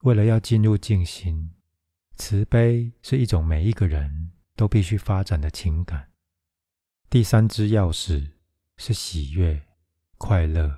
[0.00, 1.52] 为了要进入静心，
[2.16, 6.11] 慈悲是一种每一个人都必须发展的情感。
[7.12, 8.30] 第三支钥匙
[8.78, 9.60] 是喜悦、
[10.16, 10.74] 快乐、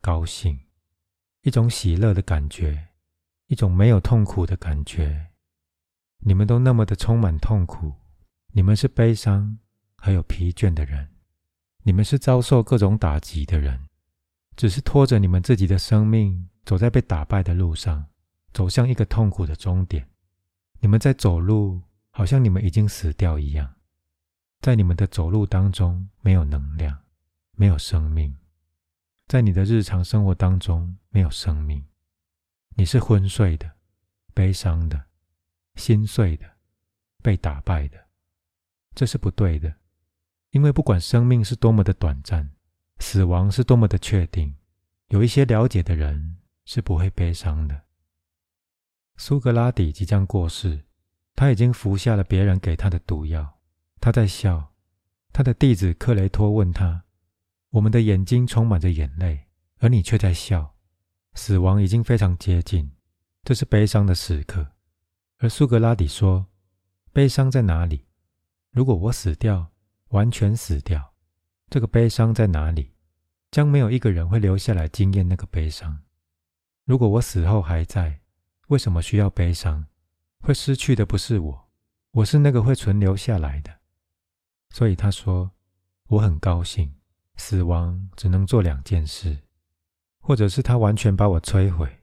[0.00, 0.58] 高兴，
[1.42, 2.88] 一种喜乐的感觉，
[3.46, 5.28] 一种没有痛苦的感觉。
[6.24, 7.94] 你们都那么的充满痛苦，
[8.52, 9.60] 你们是悲伤
[9.96, 11.08] 还有疲倦的人，
[11.84, 13.80] 你们是遭受各种打击的人，
[14.56, 18.06] 只是拖着你们自己的生命走在被打败的路上，
[18.52, 20.08] 走向一个痛苦的终点。
[20.80, 23.72] 你们在走路，好像你们已经死掉一样，
[24.60, 26.98] 在你们的走路当中没有能量，
[27.52, 28.36] 没有生命，
[29.26, 31.84] 在你的日常生活当中没有生命，
[32.76, 33.72] 你是昏睡的，
[34.34, 35.06] 悲伤的。
[35.76, 36.44] 心碎的，
[37.22, 38.08] 被打败的，
[38.94, 39.72] 这是不对的。
[40.50, 42.50] 因为不管生命是多么的短暂，
[42.98, 44.54] 死亡是多么的确定，
[45.08, 46.36] 有一些了解的人
[46.66, 47.84] 是不会悲伤的。
[49.16, 50.84] 苏格拉底即将过世，
[51.34, 53.59] 他已经服下了别人给他的毒药，
[54.00, 54.72] 他在笑。
[55.32, 57.04] 他的弟子克雷托问他
[57.70, 59.46] ：“我们的眼睛充满着眼泪，
[59.78, 60.74] 而你却在笑。
[61.34, 62.90] 死亡已经非常接近，
[63.44, 64.66] 这是悲伤的时刻。”
[65.38, 66.46] 而苏格拉底说
[67.12, 68.06] ：“悲伤在哪里？
[68.72, 69.70] 如果我死掉，
[70.08, 71.14] 完全死掉，
[71.68, 72.92] 这个悲伤在哪里？
[73.50, 76.00] 将没有一个人会留下来经验那个悲伤。
[76.84, 78.20] 如果我死后还在，
[78.68, 79.86] 为什么需要悲伤？
[80.40, 81.68] 会失去的不是我，
[82.10, 83.79] 我是那个会存留下来的。
[84.70, 85.50] 所以他说，
[86.08, 86.94] 我很高兴，
[87.36, 89.38] 死亡只能做两件事，
[90.18, 92.00] 或者是他完全把我摧毁。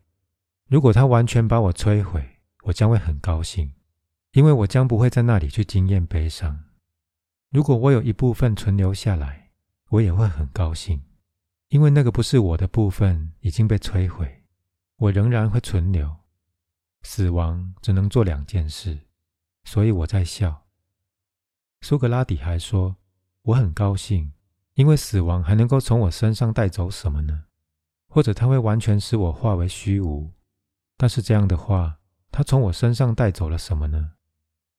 [0.68, 2.34] 如果他完全把我摧毁。”
[2.68, 3.72] 我将会很高兴，
[4.34, 6.65] 因为我将不会在那里去经验悲伤。
[7.49, 9.51] 如果我有一部分存留下来，
[9.88, 11.01] 我也会很高兴，
[11.70, 14.43] 因为那个不是我的部分已经被摧毁，
[14.97, 16.13] 我仍然会存留。
[17.03, 18.99] 死亡只能做两件事，
[19.63, 20.66] 所以我在笑。
[21.82, 22.97] 苏格拉底还说
[23.43, 24.34] ：“我很高兴，
[24.73, 27.45] 因为死亡还能够从我身上带走什么呢？
[28.07, 30.32] 或者他会完全使我化为虚无？
[30.97, 31.95] 但是这样的话。”
[32.30, 34.11] 他从我身上带走了什么呢？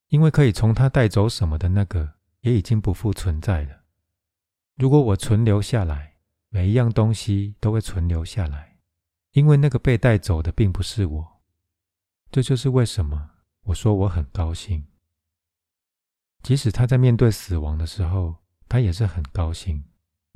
[0.08, 3.80] 因为可以从他带走什么的那个也已经不复存在了。
[4.76, 6.18] 如果我存留下来，
[6.50, 8.78] 每一样东西都会存留下来，
[9.32, 11.42] 因为那个被带走的并不是我。
[12.30, 13.30] 这就是为什么
[13.64, 14.86] 我说我很高兴。
[16.48, 18.34] 即使他在面对死亡的时候，
[18.70, 19.84] 他也是很高兴。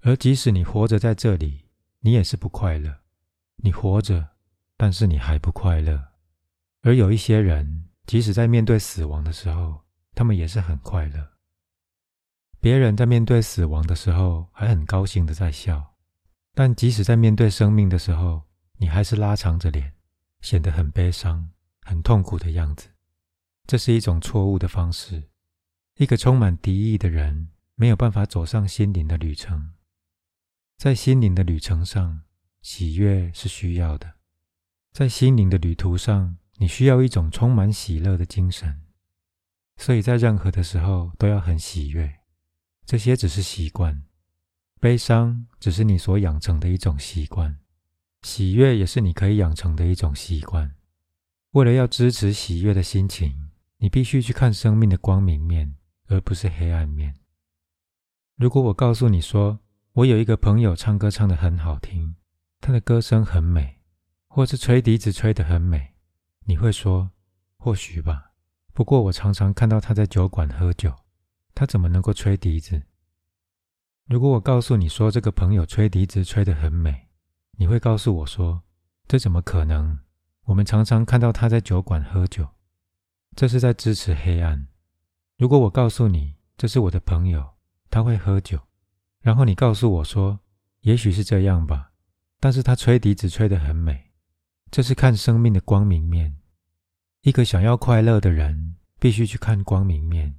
[0.03, 1.65] 而即使你活着在这里，
[2.01, 2.95] 你也是不快乐。
[3.57, 4.29] 你活着，
[4.77, 6.09] 但是你还不快乐。
[6.83, 9.81] 而有一些人，即使在面对死亡的时候，
[10.15, 11.27] 他们也是很快乐。
[12.61, 15.95] 别人在面对死亡的时候还很高兴的在笑，
[16.53, 18.43] 但即使在面对生命的时候，
[18.77, 19.95] 你还是拉长着脸，
[20.43, 21.49] 显得很悲伤、
[21.87, 22.91] 很痛苦的样子。
[23.67, 25.31] 这是一种错误的方式。
[25.97, 29.73] 一个充满敌意的人没有办法走上心灵的旅程。
[30.77, 32.23] 在心灵的旅程上，
[32.61, 34.15] 喜悦是需要的。
[34.93, 36.37] 在心灵的旅途上。
[36.59, 38.83] 你需要一种充满喜乐的精神，
[39.77, 42.21] 所以在任何的时候都要很喜悦。
[42.85, 44.05] 这些只是习惯，
[44.79, 47.59] 悲伤只是你所养成的一种习惯，
[48.21, 50.73] 喜悦也是你可以养成的一种习惯。
[51.53, 55.75] 为了要支持喜悦的心情，你必须去看生命的光明面，
[56.13, 57.15] 而不是黑暗面。
[58.37, 59.61] 如果我告诉你说，
[59.95, 62.17] 我有一个朋友唱歌唱得很好听，
[62.61, 63.79] 他的歌声很美，
[64.29, 65.95] 或是吹笛子吹得很美。
[66.45, 67.11] 你会说，
[67.57, 68.33] 或许吧。
[68.75, 70.95] 不过我常常看到他在酒馆喝酒，
[71.55, 72.83] 他怎么能够吹笛子？
[74.07, 77.09] 如果我告诉你说这个朋友吹笛子吹得很美，
[77.53, 78.63] 你会告诉我说，
[79.09, 79.99] 这怎么可能？
[80.45, 82.49] 我们常常看到他在酒馆喝酒，
[83.37, 84.67] 这是在支持黑暗。
[85.43, 87.45] 如果我告诉你这是我的朋友，
[87.91, 88.61] 他会喝酒，
[89.21, 90.39] 然后你告诉我说，
[90.83, 91.91] 也许是这样吧，
[92.39, 94.13] 但是他吹笛子吹得很美。
[94.71, 96.37] 这是看生命的光明面。
[97.23, 100.37] 一个想要快乐的人，必须去看光明面。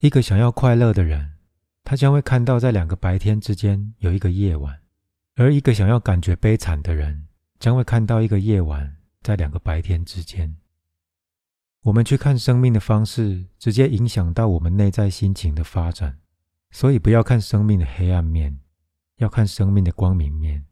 [0.00, 1.38] 一个想要快乐的人，
[1.82, 4.74] 他将会看到在两个白天之间有一个夜晚；
[5.36, 7.26] 而一个想要感觉悲惨的人，
[7.58, 10.54] 将会看到一个夜晚在两个白天之间。
[11.86, 16.18] 我们去看生命的方式，直接影响到我们内在心情的发展。
[16.72, 18.58] 所以，不要看生命的黑暗面，
[19.18, 20.66] 要看生命的光明面。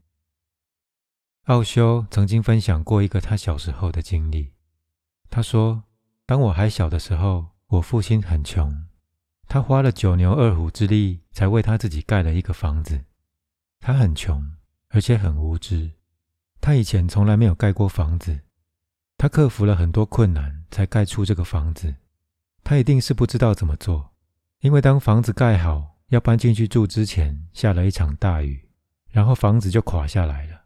[1.45, 4.55] 奥修曾经分享过一个他小时候的经历。
[5.31, 5.85] 他说
[6.27, 8.87] ：“当我还小的时候，我父亲很穷，
[9.47, 13.05] 他花了九牛二虎之力才为他自己盖了一个房子。
[13.79, 14.45] 他很穷，
[14.89, 15.93] 而且很无知。
[16.61, 18.41] 他以前从来没有盖过房子，
[19.17, 21.95] 他克服了很多困难才盖出这个房子。
[22.65, 24.11] 他一定是不知道怎么做，
[24.59, 28.69] 因为当房子盖好要搬进去住之前，下了一场大雨，
[29.09, 30.65] 然后房子就垮下来了。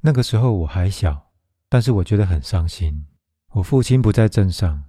[0.00, 1.32] 那个时候我还小，
[1.68, 3.06] 但是我觉得很伤心。
[3.52, 4.84] 我父亲不在镇上，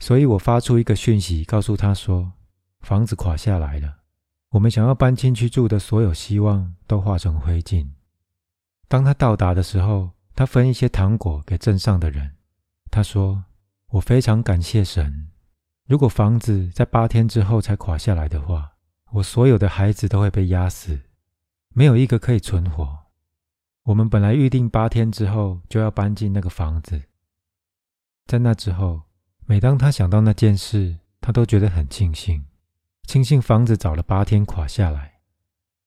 [0.00, 2.32] 所以我发出一个讯息，告诉他说
[2.80, 3.98] 房子垮下来了，
[4.50, 7.86] 我们想要搬进去住的所有希望都化成灰烬。
[8.88, 12.32] 当他到达的时候，他分一些糖果给镇上的人。
[12.90, 13.44] 他说
[13.94, 15.30] ：“我非常感谢神。”
[15.86, 18.72] 如果房子在八天之后才垮下来的话，
[19.12, 21.00] 我所有的孩子都会被压死，
[21.68, 23.04] 没有一个可以存活。
[23.84, 27.02] 我们本来预定八天之后就要搬进那个房子，
[28.26, 29.02] 在那之后，
[29.46, 32.44] 每当他想到那件事，他都觉得很庆幸，
[33.04, 35.20] 庆幸房子早了八天垮下来。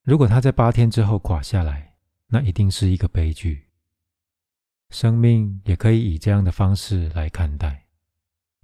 [0.04, 1.96] 如果他在八天之后垮下来，
[2.28, 3.66] 那一定是一个悲剧。
[4.92, 7.87] 生命也可以以这样的方式来看待。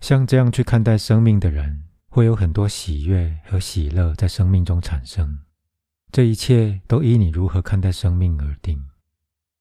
[0.04, 5.40] 像这样去看待生命的人，会有很多喜悦和喜乐在生命中产生。
[6.12, 8.84] 这一切都依你如何看待生命而定。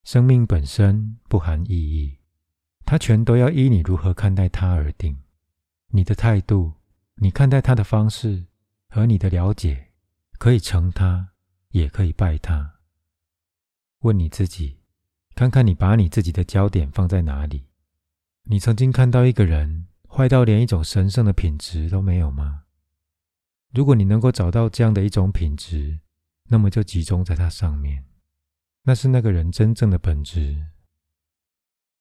[0.02, 2.18] 生命本身不含意义，
[2.84, 5.16] 它全都要依你如何看待它而定。
[5.90, 6.72] 你的态度、
[7.18, 8.46] 你看待它的方式
[8.88, 9.92] 和你的了解，
[10.40, 11.28] 可以成它，
[11.70, 12.80] 也可以败它。
[14.00, 14.80] 问你自己，
[15.36, 17.68] 看看你把你自己的焦点放在哪里？
[18.46, 19.86] 你曾经看到一个人？
[20.14, 22.64] 坏到连一种神圣的品质都没有吗？
[23.70, 26.00] 如果你能够找到这样的一种品质，
[26.48, 28.04] 那么就集中在它上面。
[28.82, 30.66] 那是那个人真正的本质。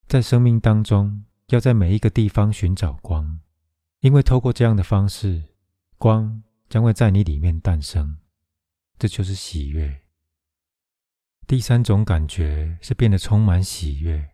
[0.07, 3.39] 在生命当中，要在每一个地方寻找光，
[4.01, 5.41] 因为透过这样的方式，
[5.97, 8.17] 光将会在你里面诞生。
[8.99, 10.01] 这就是喜悦。
[11.47, 14.31] 第三种感觉是变得充满喜悦。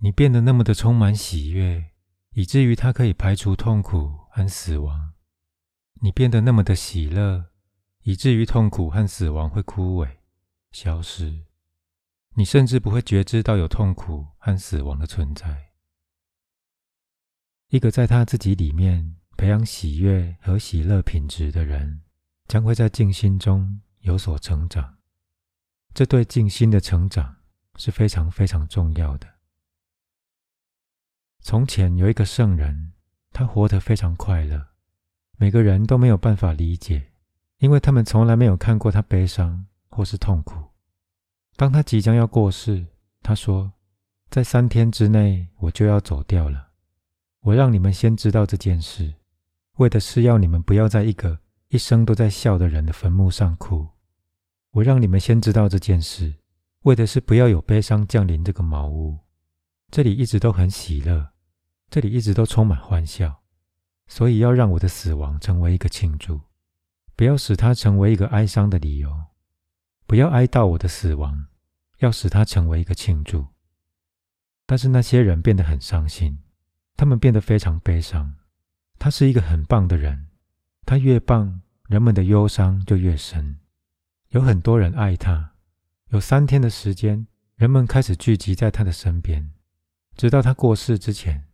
[0.00, 1.92] 你变得那么的充满喜悦。
[2.38, 5.12] 以至于它可以排除痛苦和死亡。
[6.00, 7.46] 你变得那么的喜乐，
[8.02, 10.08] 以至于痛苦和死亡会枯萎、
[10.70, 11.46] 消失。
[12.36, 15.72] 你甚至不会觉知到有痛苦和死亡的存在。
[17.70, 22.02] 一个在他自己里面培养喜悦和喜乐品质的人，
[22.46, 24.98] 将会在静心中有所成长。
[25.92, 27.38] 这对静心的成长
[27.74, 29.37] 是非常非常重要的。
[31.48, 32.92] 从前有一个圣人，
[33.32, 34.66] 他活得非常快乐，
[35.38, 37.10] 每个人都没有办法理解，
[37.56, 40.62] 因为他们从来没有看过他悲伤或是痛苦。
[41.56, 42.84] 当他即将要过世，
[43.22, 43.72] 他说
[44.28, 46.68] ：“在三天之内我就要走掉了。
[47.40, 49.14] 我让你们先知道这件事，
[49.76, 51.38] 为的是要你们不要在一个
[51.68, 53.88] 一生都在笑的人的坟墓上哭。
[54.72, 56.34] 我让你们先知道这件事，
[56.82, 59.18] 为的是不要有悲伤降临这个茅屋。
[59.90, 61.26] 这里一直都很喜乐。”
[61.90, 63.42] 这里一直都充满欢笑，
[64.06, 66.40] 所以要让我的死亡成为一个庆祝，
[67.16, 69.24] 不要使它成为一个哀伤的理由。
[70.06, 71.46] 不要哀悼我的死亡，
[71.98, 73.46] 要使它成为一个庆祝。
[74.66, 76.38] 但是那些人变得很伤心，
[76.96, 78.36] 他们变得非常悲伤。
[78.98, 80.28] 他是一个很棒的人，
[80.84, 83.58] 他越棒，人们的忧伤就越深。
[84.28, 85.54] 有很多人爱他，
[86.10, 87.26] 有三天的时间，
[87.56, 89.52] 人们开始聚集在他的身边，
[90.14, 91.47] 直到他过世之前。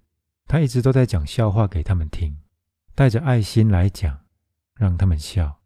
[0.47, 2.39] 他一直都在讲笑话给他们听，
[2.95, 4.21] 带着爱心来讲，
[4.75, 5.61] 让他们笑。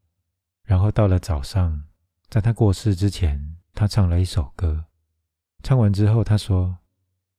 [0.63, 1.85] 然后到了早上，
[2.29, 4.87] 在他过世之前，他唱了一首歌。
[5.63, 6.79] 唱完之后，他说：“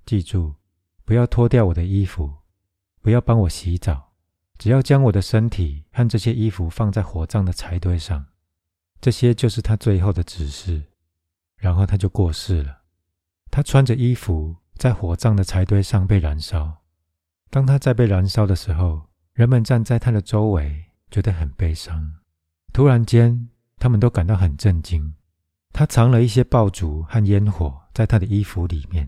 [0.05, 0.55] 记住，
[1.05, 2.39] 不要脱掉我的衣服，
[3.01, 4.13] 不要帮我洗澡，
[4.57, 8.25] 只要将我的身体和这些衣服放在火葬的柴堆上。
[8.99, 10.83] 这些就是他最后的指示。”
[11.55, 12.83] 然后他就过世了。
[13.51, 16.78] 他穿着衣服在火葬的柴堆上被燃烧。
[17.50, 19.02] 当他在被燃烧的时候，
[19.34, 22.14] 人们站在他的周围，觉得很悲伤。
[22.72, 25.16] 突然间，他们都感到很震惊。
[25.72, 29.08] 他藏了一些爆竹和烟火在他的衣服里面。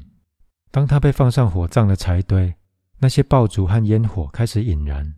[0.71, 2.55] 当他被放上火葬的柴堆，
[2.99, 5.15] 那些爆竹和烟火开始引燃，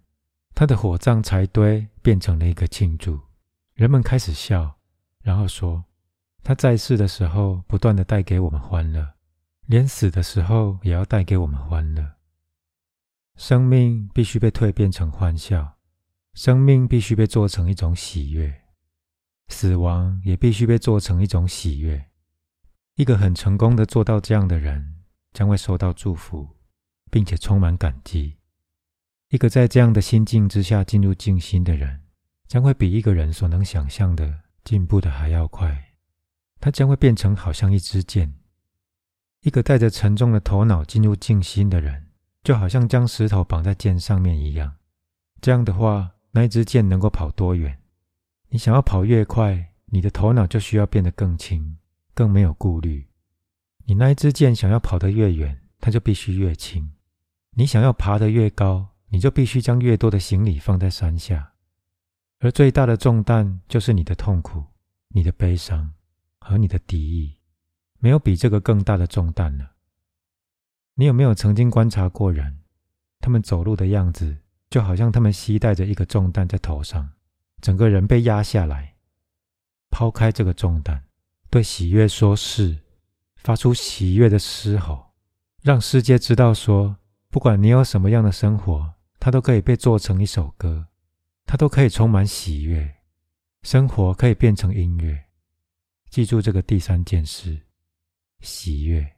[0.56, 3.20] 他的火葬柴堆变成了一个庆祝。
[3.76, 4.76] 人们开始笑，
[5.22, 5.84] 然后说
[6.44, 9.14] ：“他在世的时候不断的带给我们欢乐，
[9.68, 12.04] 连死的时候也要带给我们欢乐。”
[13.36, 15.78] 生命必须被蜕变成欢笑，
[16.34, 18.62] 生命必须被做成一种喜悦，
[19.48, 22.10] 死亡也必须被做成一种喜悦。
[22.96, 25.04] 一个很成功的做到这样的人，
[25.34, 26.48] 将会受到祝福，
[27.10, 28.38] 并且充满感激。
[29.30, 32.04] 一个在这样的心境之下进入静心的人，
[32.48, 35.96] 将会比一个人所能想象的进步的还要快。
[36.60, 38.36] 他将会变成好像一支箭。
[39.42, 42.12] 一个带着沉重的头脑进入静心的人，
[42.44, 44.76] 就好像将石头绑在箭上面一样。
[45.40, 47.80] 这样的话，那一支箭能够跑多远？
[48.50, 51.78] 你想要跑越快，你的头脑就需要变得更轻，
[52.14, 53.08] 更没有顾虑。
[53.86, 56.92] 你那一支箭想要跑得越远，它就必须越轻。
[57.56, 61.54] 你想要爬得越高，你就必须将越多的行李放在山下。
[62.40, 64.64] 而最大的重担就是你的痛苦、
[65.10, 65.94] 你的悲伤
[66.40, 67.38] 和你的敌意。
[68.00, 69.73] 没有比这个更大的重担了。
[70.96, 72.60] 你有没有曾经观察过人？
[73.20, 74.38] 他们走路的样子，
[74.70, 77.10] 就好像他们携带着一个重担在头上，
[77.62, 78.96] 整个人被压下来。
[79.90, 81.02] 抛开这个重担，
[81.50, 82.80] 对喜悦说是，
[83.38, 85.14] 发出喜悦的嘶吼，
[85.62, 86.98] 让世界知道说，
[87.30, 90.88] 不管你有什么样的生活，它都可以被做成一首歌，
[91.46, 92.96] 它都可以充满喜悦。
[93.62, 95.26] 生活可以变成音乐。
[96.10, 97.62] 记住这个第三件事。
[98.42, 99.13] 喜悦。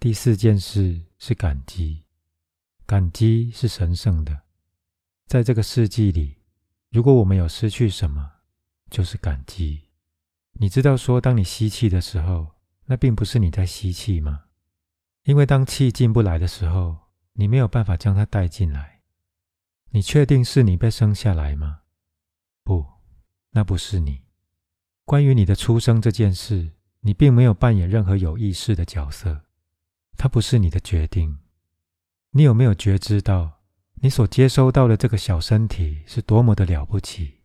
[0.00, 2.04] 第四件事是感激，
[2.86, 4.42] 感激是神圣的。
[5.26, 6.36] 在这个世纪里，
[6.90, 8.30] 如果我们有失去什么，
[8.90, 9.88] 就是感激。
[10.52, 12.54] 你知道说，当你吸气的时候，
[12.86, 14.44] 那并不是你在吸气吗？
[15.24, 16.96] 因为当气进不来的时候，
[17.32, 19.02] 你没有办法将它带进来。
[19.90, 21.80] 你确定是你被生下来吗？
[22.62, 22.86] 不，
[23.50, 24.22] 那不是你。
[25.04, 26.74] 关于你的出生这件事。
[27.02, 29.44] 你并没有扮演任何有意识的角色，
[30.18, 31.38] 它不是你的决定。
[32.32, 33.60] 你有没有觉知到，
[34.02, 37.38] 你所接收到的这个小身体是多么的了不起？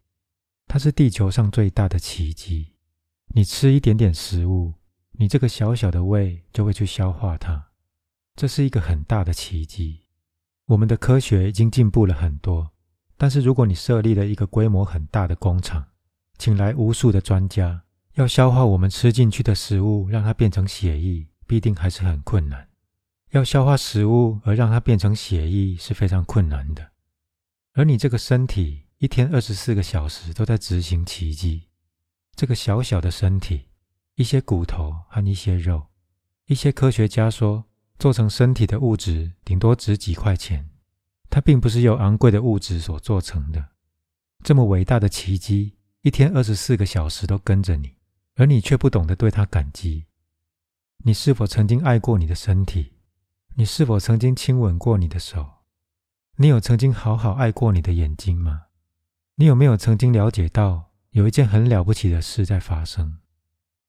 [0.66, 2.74] 它是地球上最大的奇迹。
[3.36, 4.74] 你吃一点点食物，
[5.12, 7.70] 你这个小小的胃就会去消化它，
[8.36, 10.02] 这是一个很大的奇迹。
[10.66, 12.72] 我们的科学已经进步了很多，
[13.18, 15.86] 但是如果你设立了一个规模很大的工厂，
[16.40, 17.84] 请来无数的专家。
[18.16, 22.70] 要消化我们吃进去的食物，让它变成血液，必定还是很困难。
[23.32, 26.92] 要消化食物而让它变成血液是非常困难的。
[27.74, 31.70] 而你这个身体一天二十四个小时都在执行奇迹。
[32.36, 33.68] 这个小小的身体，
[34.16, 35.88] 一些骨头和一些肉，
[36.46, 37.66] 一些科学家说，
[37.98, 40.70] 做成身体的物质顶多值几块钱。
[41.30, 43.70] 它并不是由昂贵的物质所做成的。
[44.44, 47.96] 这么伟大的奇迹，一天二十四个小时都跟着你。
[48.36, 50.06] 而你却不懂得对他感激。
[51.06, 52.94] 你是否曾经爱过你的身体？
[53.56, 55.46] 你是否曾经亲吻过你的手？
[56.38, 58.68] 你有曾经好好爱过你的眼睛吗？
[59.36, 63.18] 你有没有曾经了解到有一件很了不起的事在发生？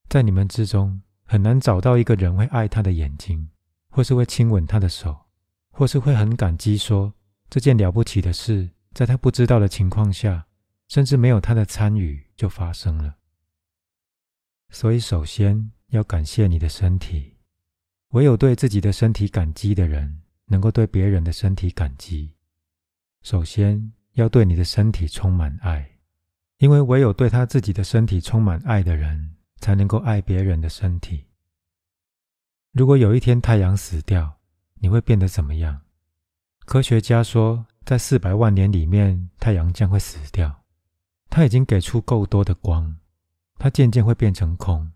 [0.09, 3.49] 在你们之中很难找到一个人会爱他的眼睛，
[3.91, 5.27] 或是会亲吻他的手，
[5.71, 7.15] 或是会很感激说
[7.49, 10.47] 这件了不起的事在他不知道的情况下，
[10.89, 13.19] 甚至没有他的参与就发生了。
[14.71, 17.33] 所以，首先要感谢你的身体。
[18.11, 22.33] 唯有对自己的身体感激的人，能够对别人的身体感激。
[23.23, 25.89] 首先要对你的身体充满爱，
[26.59, 31.25] 因为唯有对他自己的身体充满爱的人，才能够爱别人的身体。
[32.73, 34.41] 如果有一天太阳死掉，
[34.75, 35.81] 你会变得怎么样？
[36.67, 40.65] 科学家说，在四百万年里面，太阳将会死掉。
[41.31, 42.97] 它已经给出够多的光。
[43.57, 44.91] 它渐渐会变成空，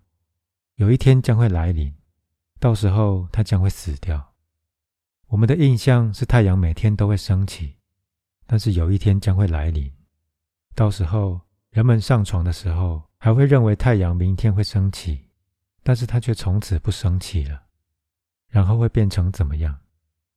[0.79, 1.93] 有一天将会来临，
[2.61, 4.33] 到时候它将会死掉。
[5.26, 7.74] 我们的印象是太阳每天都会升起，
[8.47, 9.93] 但是有一天将会来临，
[10.76, 15.29] 到时候人们上床的时候还会认为太阳明天会升起，
[15.83, 17.61] 但是它却从此不升起了。
[18.47, 19.76] 然后会变成怎么样？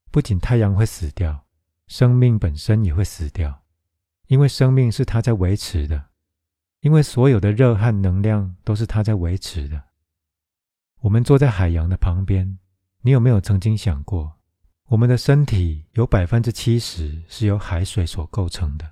[0.09, 1.45] 不仅太阳会死掉，
[1.85, 3.61] 生命本身也会死掉，
[4.25, 6.03] 因为生命是它在维持的。
[6.79, 9.83] 因为所有的热和能量都是它在维持的。
[11.01, 12.59] 我们坐在海洋的旁边，
[13.01, 14.37] 你有没有曾经想过，
[14.87, 18.91] 我们的身体有百分之七十是由海水所构成的？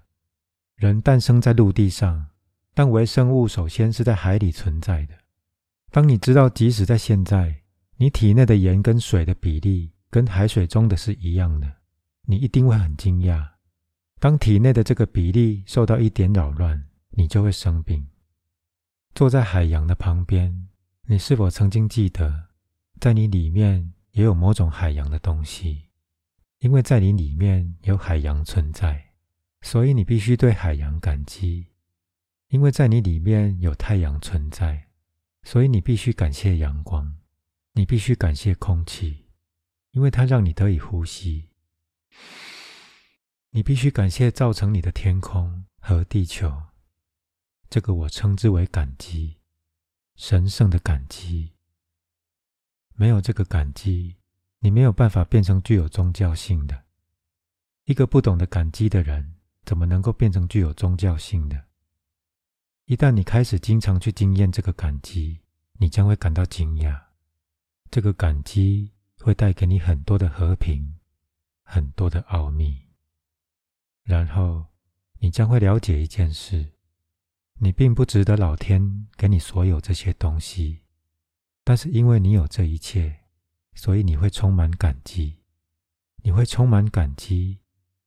[0.75, 2.25] 人诞生在陆地上，
[2.73, 5.13] 但微生物首先是在海里存在的。
[5.91, 7.61] 当你知道，即使在现在，
[7.97, 11.71] 你体内的盐跟水的比例跟海水中的是一样的，
[12.25, 13.47] 你一定会很惊讶。
[14.19, 18.07] 当体内的这个比例受到一点扰乱，你就会生病。
[19.13, 20.68] 坐在海洋的旁边，
[21.11, 22.49] 你是否曾经记得，
[22.99, 25.89] 在你里面也有某种海洋的东西？
[26.59, 29.13] 因为在你里面有海洋存在，
[29.61, 31.65] 所以你必须对海洋感激；
[32.49, 34.85] 因为在你里面有太阳存在，
[35.41, 37.11] 所以你必须感谢阳光；
[37.73, 39.25] 你必须感谢空气；
[39.89, 41.49] 因为它让你得以呼吸。
[43.49, 46.65] 你必须感谢造成你的天空和地球，
[47.67, 49.38] 这个我称之为感激，
[50.21, 51.53] 神圣的感激。
[52.93, 54.17] 没有这个感激，
[54.59, 56.83] 你没有办法变成具有宗教性的。
[57.85, 61.67] 一个不懂得感激的人，怎么能够变成具有宗教性的？
[62.83, 65.39] 一旦你开始经常去经验这个感激，
[65.79, 67.01] 你将会感到惊讶。
[67.89, 70.99] 这个感激会带给你很多的和平，
[71.63, 72.89] 很多的奥秘。
[74.03, 74.65] 然后，
[75.19, 76.73] 你将会了解一件事：
[77.61, 80.83] 你并不值得老天给你所有这些东西，
[81.65, 83.25] 但是因为你有这一切，
[83.73, 85.39] 所以你会充满感激。
[86.21, 87.59] 你会充满感激，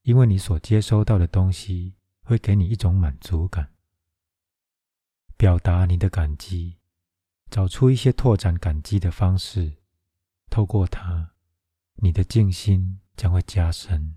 [0.02, 3.72] 因为你所接收到的东西会给你一种满足感。
[5.36, 6.78] 表达你的感激，
[7.50, 9.78] 找出一些拓展感激的方式，
[10.50, 11.32] 透过它，
[11.96, 14.16] 你的静心将会加深。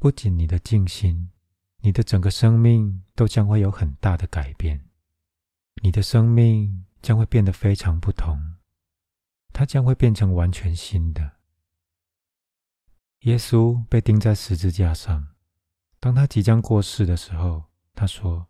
[0.00, 1.30] 不仅你的静心，
[1.84, 4.88] 你的整个生命都将会有很大的改变。
[5.82, 8.54] 你的生命将会变得非常不同，
[9.52, 11.32] 它将会变成完全新的。
[13.20, 15.34] 耶稣被钉在十字架上，
[16.00, 17.64] 当他即将过世的时候，
[17.94, 18.48] 他说：“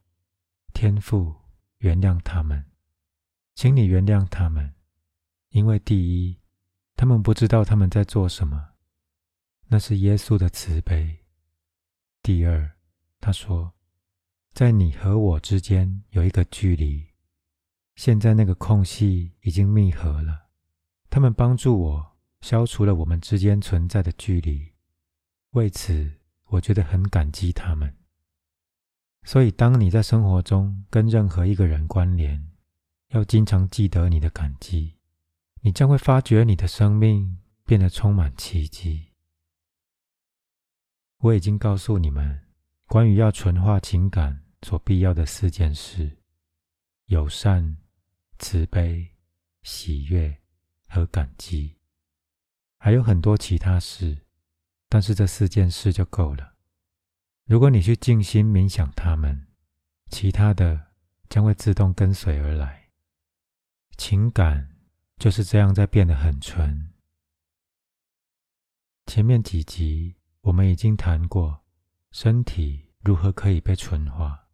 [0.72, 1.35] 天父，
[1.78, 2.64] 原谅他们，
[3.57, 4.74] 请你原谅他们，
[5.49, 6.41] 因为第一，
[6.95, 8.74] 他们不知道他们在做什么。”
[9.66, 11.24] 那是耶稣的慈悲。
[12.22, 12.76] 第二，
[13.25, 13.72] 他说，
[14.53, 17.07] 在你和我之间有一个距离，
[17.97, 20.49] 现在那个空隙已经密合了。
[21.09, 24.75] 他们帮助我消除了我们之间存在的距离，
[25.53, 27.97] 为此我觉得很感激他们。
[29.22, 32.53] 所以，当你在生活中跟任何一个人关联，
[33.09, 34.99] 要经常记得你的感激，
[35.62, 39.12] 你将会发觉你的生命变得充满奇迹。
[41.20, 42.43] 我已经告诉你们，
[42.87, 46.18] 关于要纯化情感所必要的四件事：
[47.07, 47.76] 友善、
[48.39, 49.09] 慈悲、
[49.62, 50.37] 喜悦
[50.87, 51.76] 和感激。
[52.78, 54.26] 还有很多其他事，
[54.89, 56.55] 但是这四件事就够了。
[57.47, 59.49] 如果你去静心冥想它们，
[60.11, 60.93] 其他的
[61.28, 62.91] 将会自动跟随而来。
[63.97, 64.76] 情感
[65.18, 66.93] 就是这样在变得很纯。
[69.07, 70.16] 前面几集。
[70.45, 71.63] 我们已经谈过
[72.14, 74.46] 身体如何可以被纯化，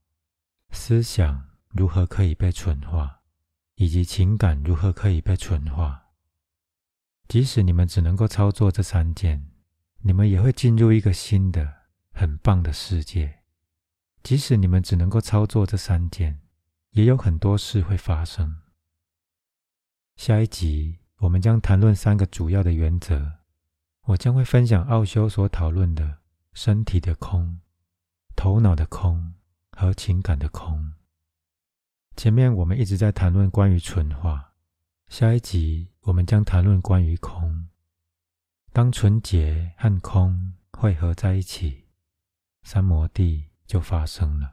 [0.71, 3.21] 思想如何可以被纯化，
[3.75, 6.07] 以及情感如何可以被纯化。
[7.29, 9.51] 即使你们只能够操作这三件，
[9.99, 11.71] 你们也会进入一个新的、
[12.15, 13.41] 很棒的世界。
[14.23, 16.41] 即使你们只能够操作这三件，
[16.93, 18.63] 也有很多事会发生。
[20.17, 23.31] 下一集我们将谈论三个主要的原则。
[24.05, 26.20] 我将会分享奥修所讨论的
[26.53, 27.61] 身体的空、
[28.37, 29.35] 头脑的空
[29.73, 30.95] 和情感的空。
[32.17, 34.55] 前面我们一直在谈论关于纯化，
[35.09, 37.69] 下一集我们将谈论关于空。
[38.73, 41.87] 当纯洁和空汇合在一起，
[42.63, 44.53] 三摩地就发生了，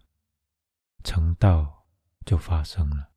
[1.04, 1.86] 成道
[2.26, 3.10] 就发生了。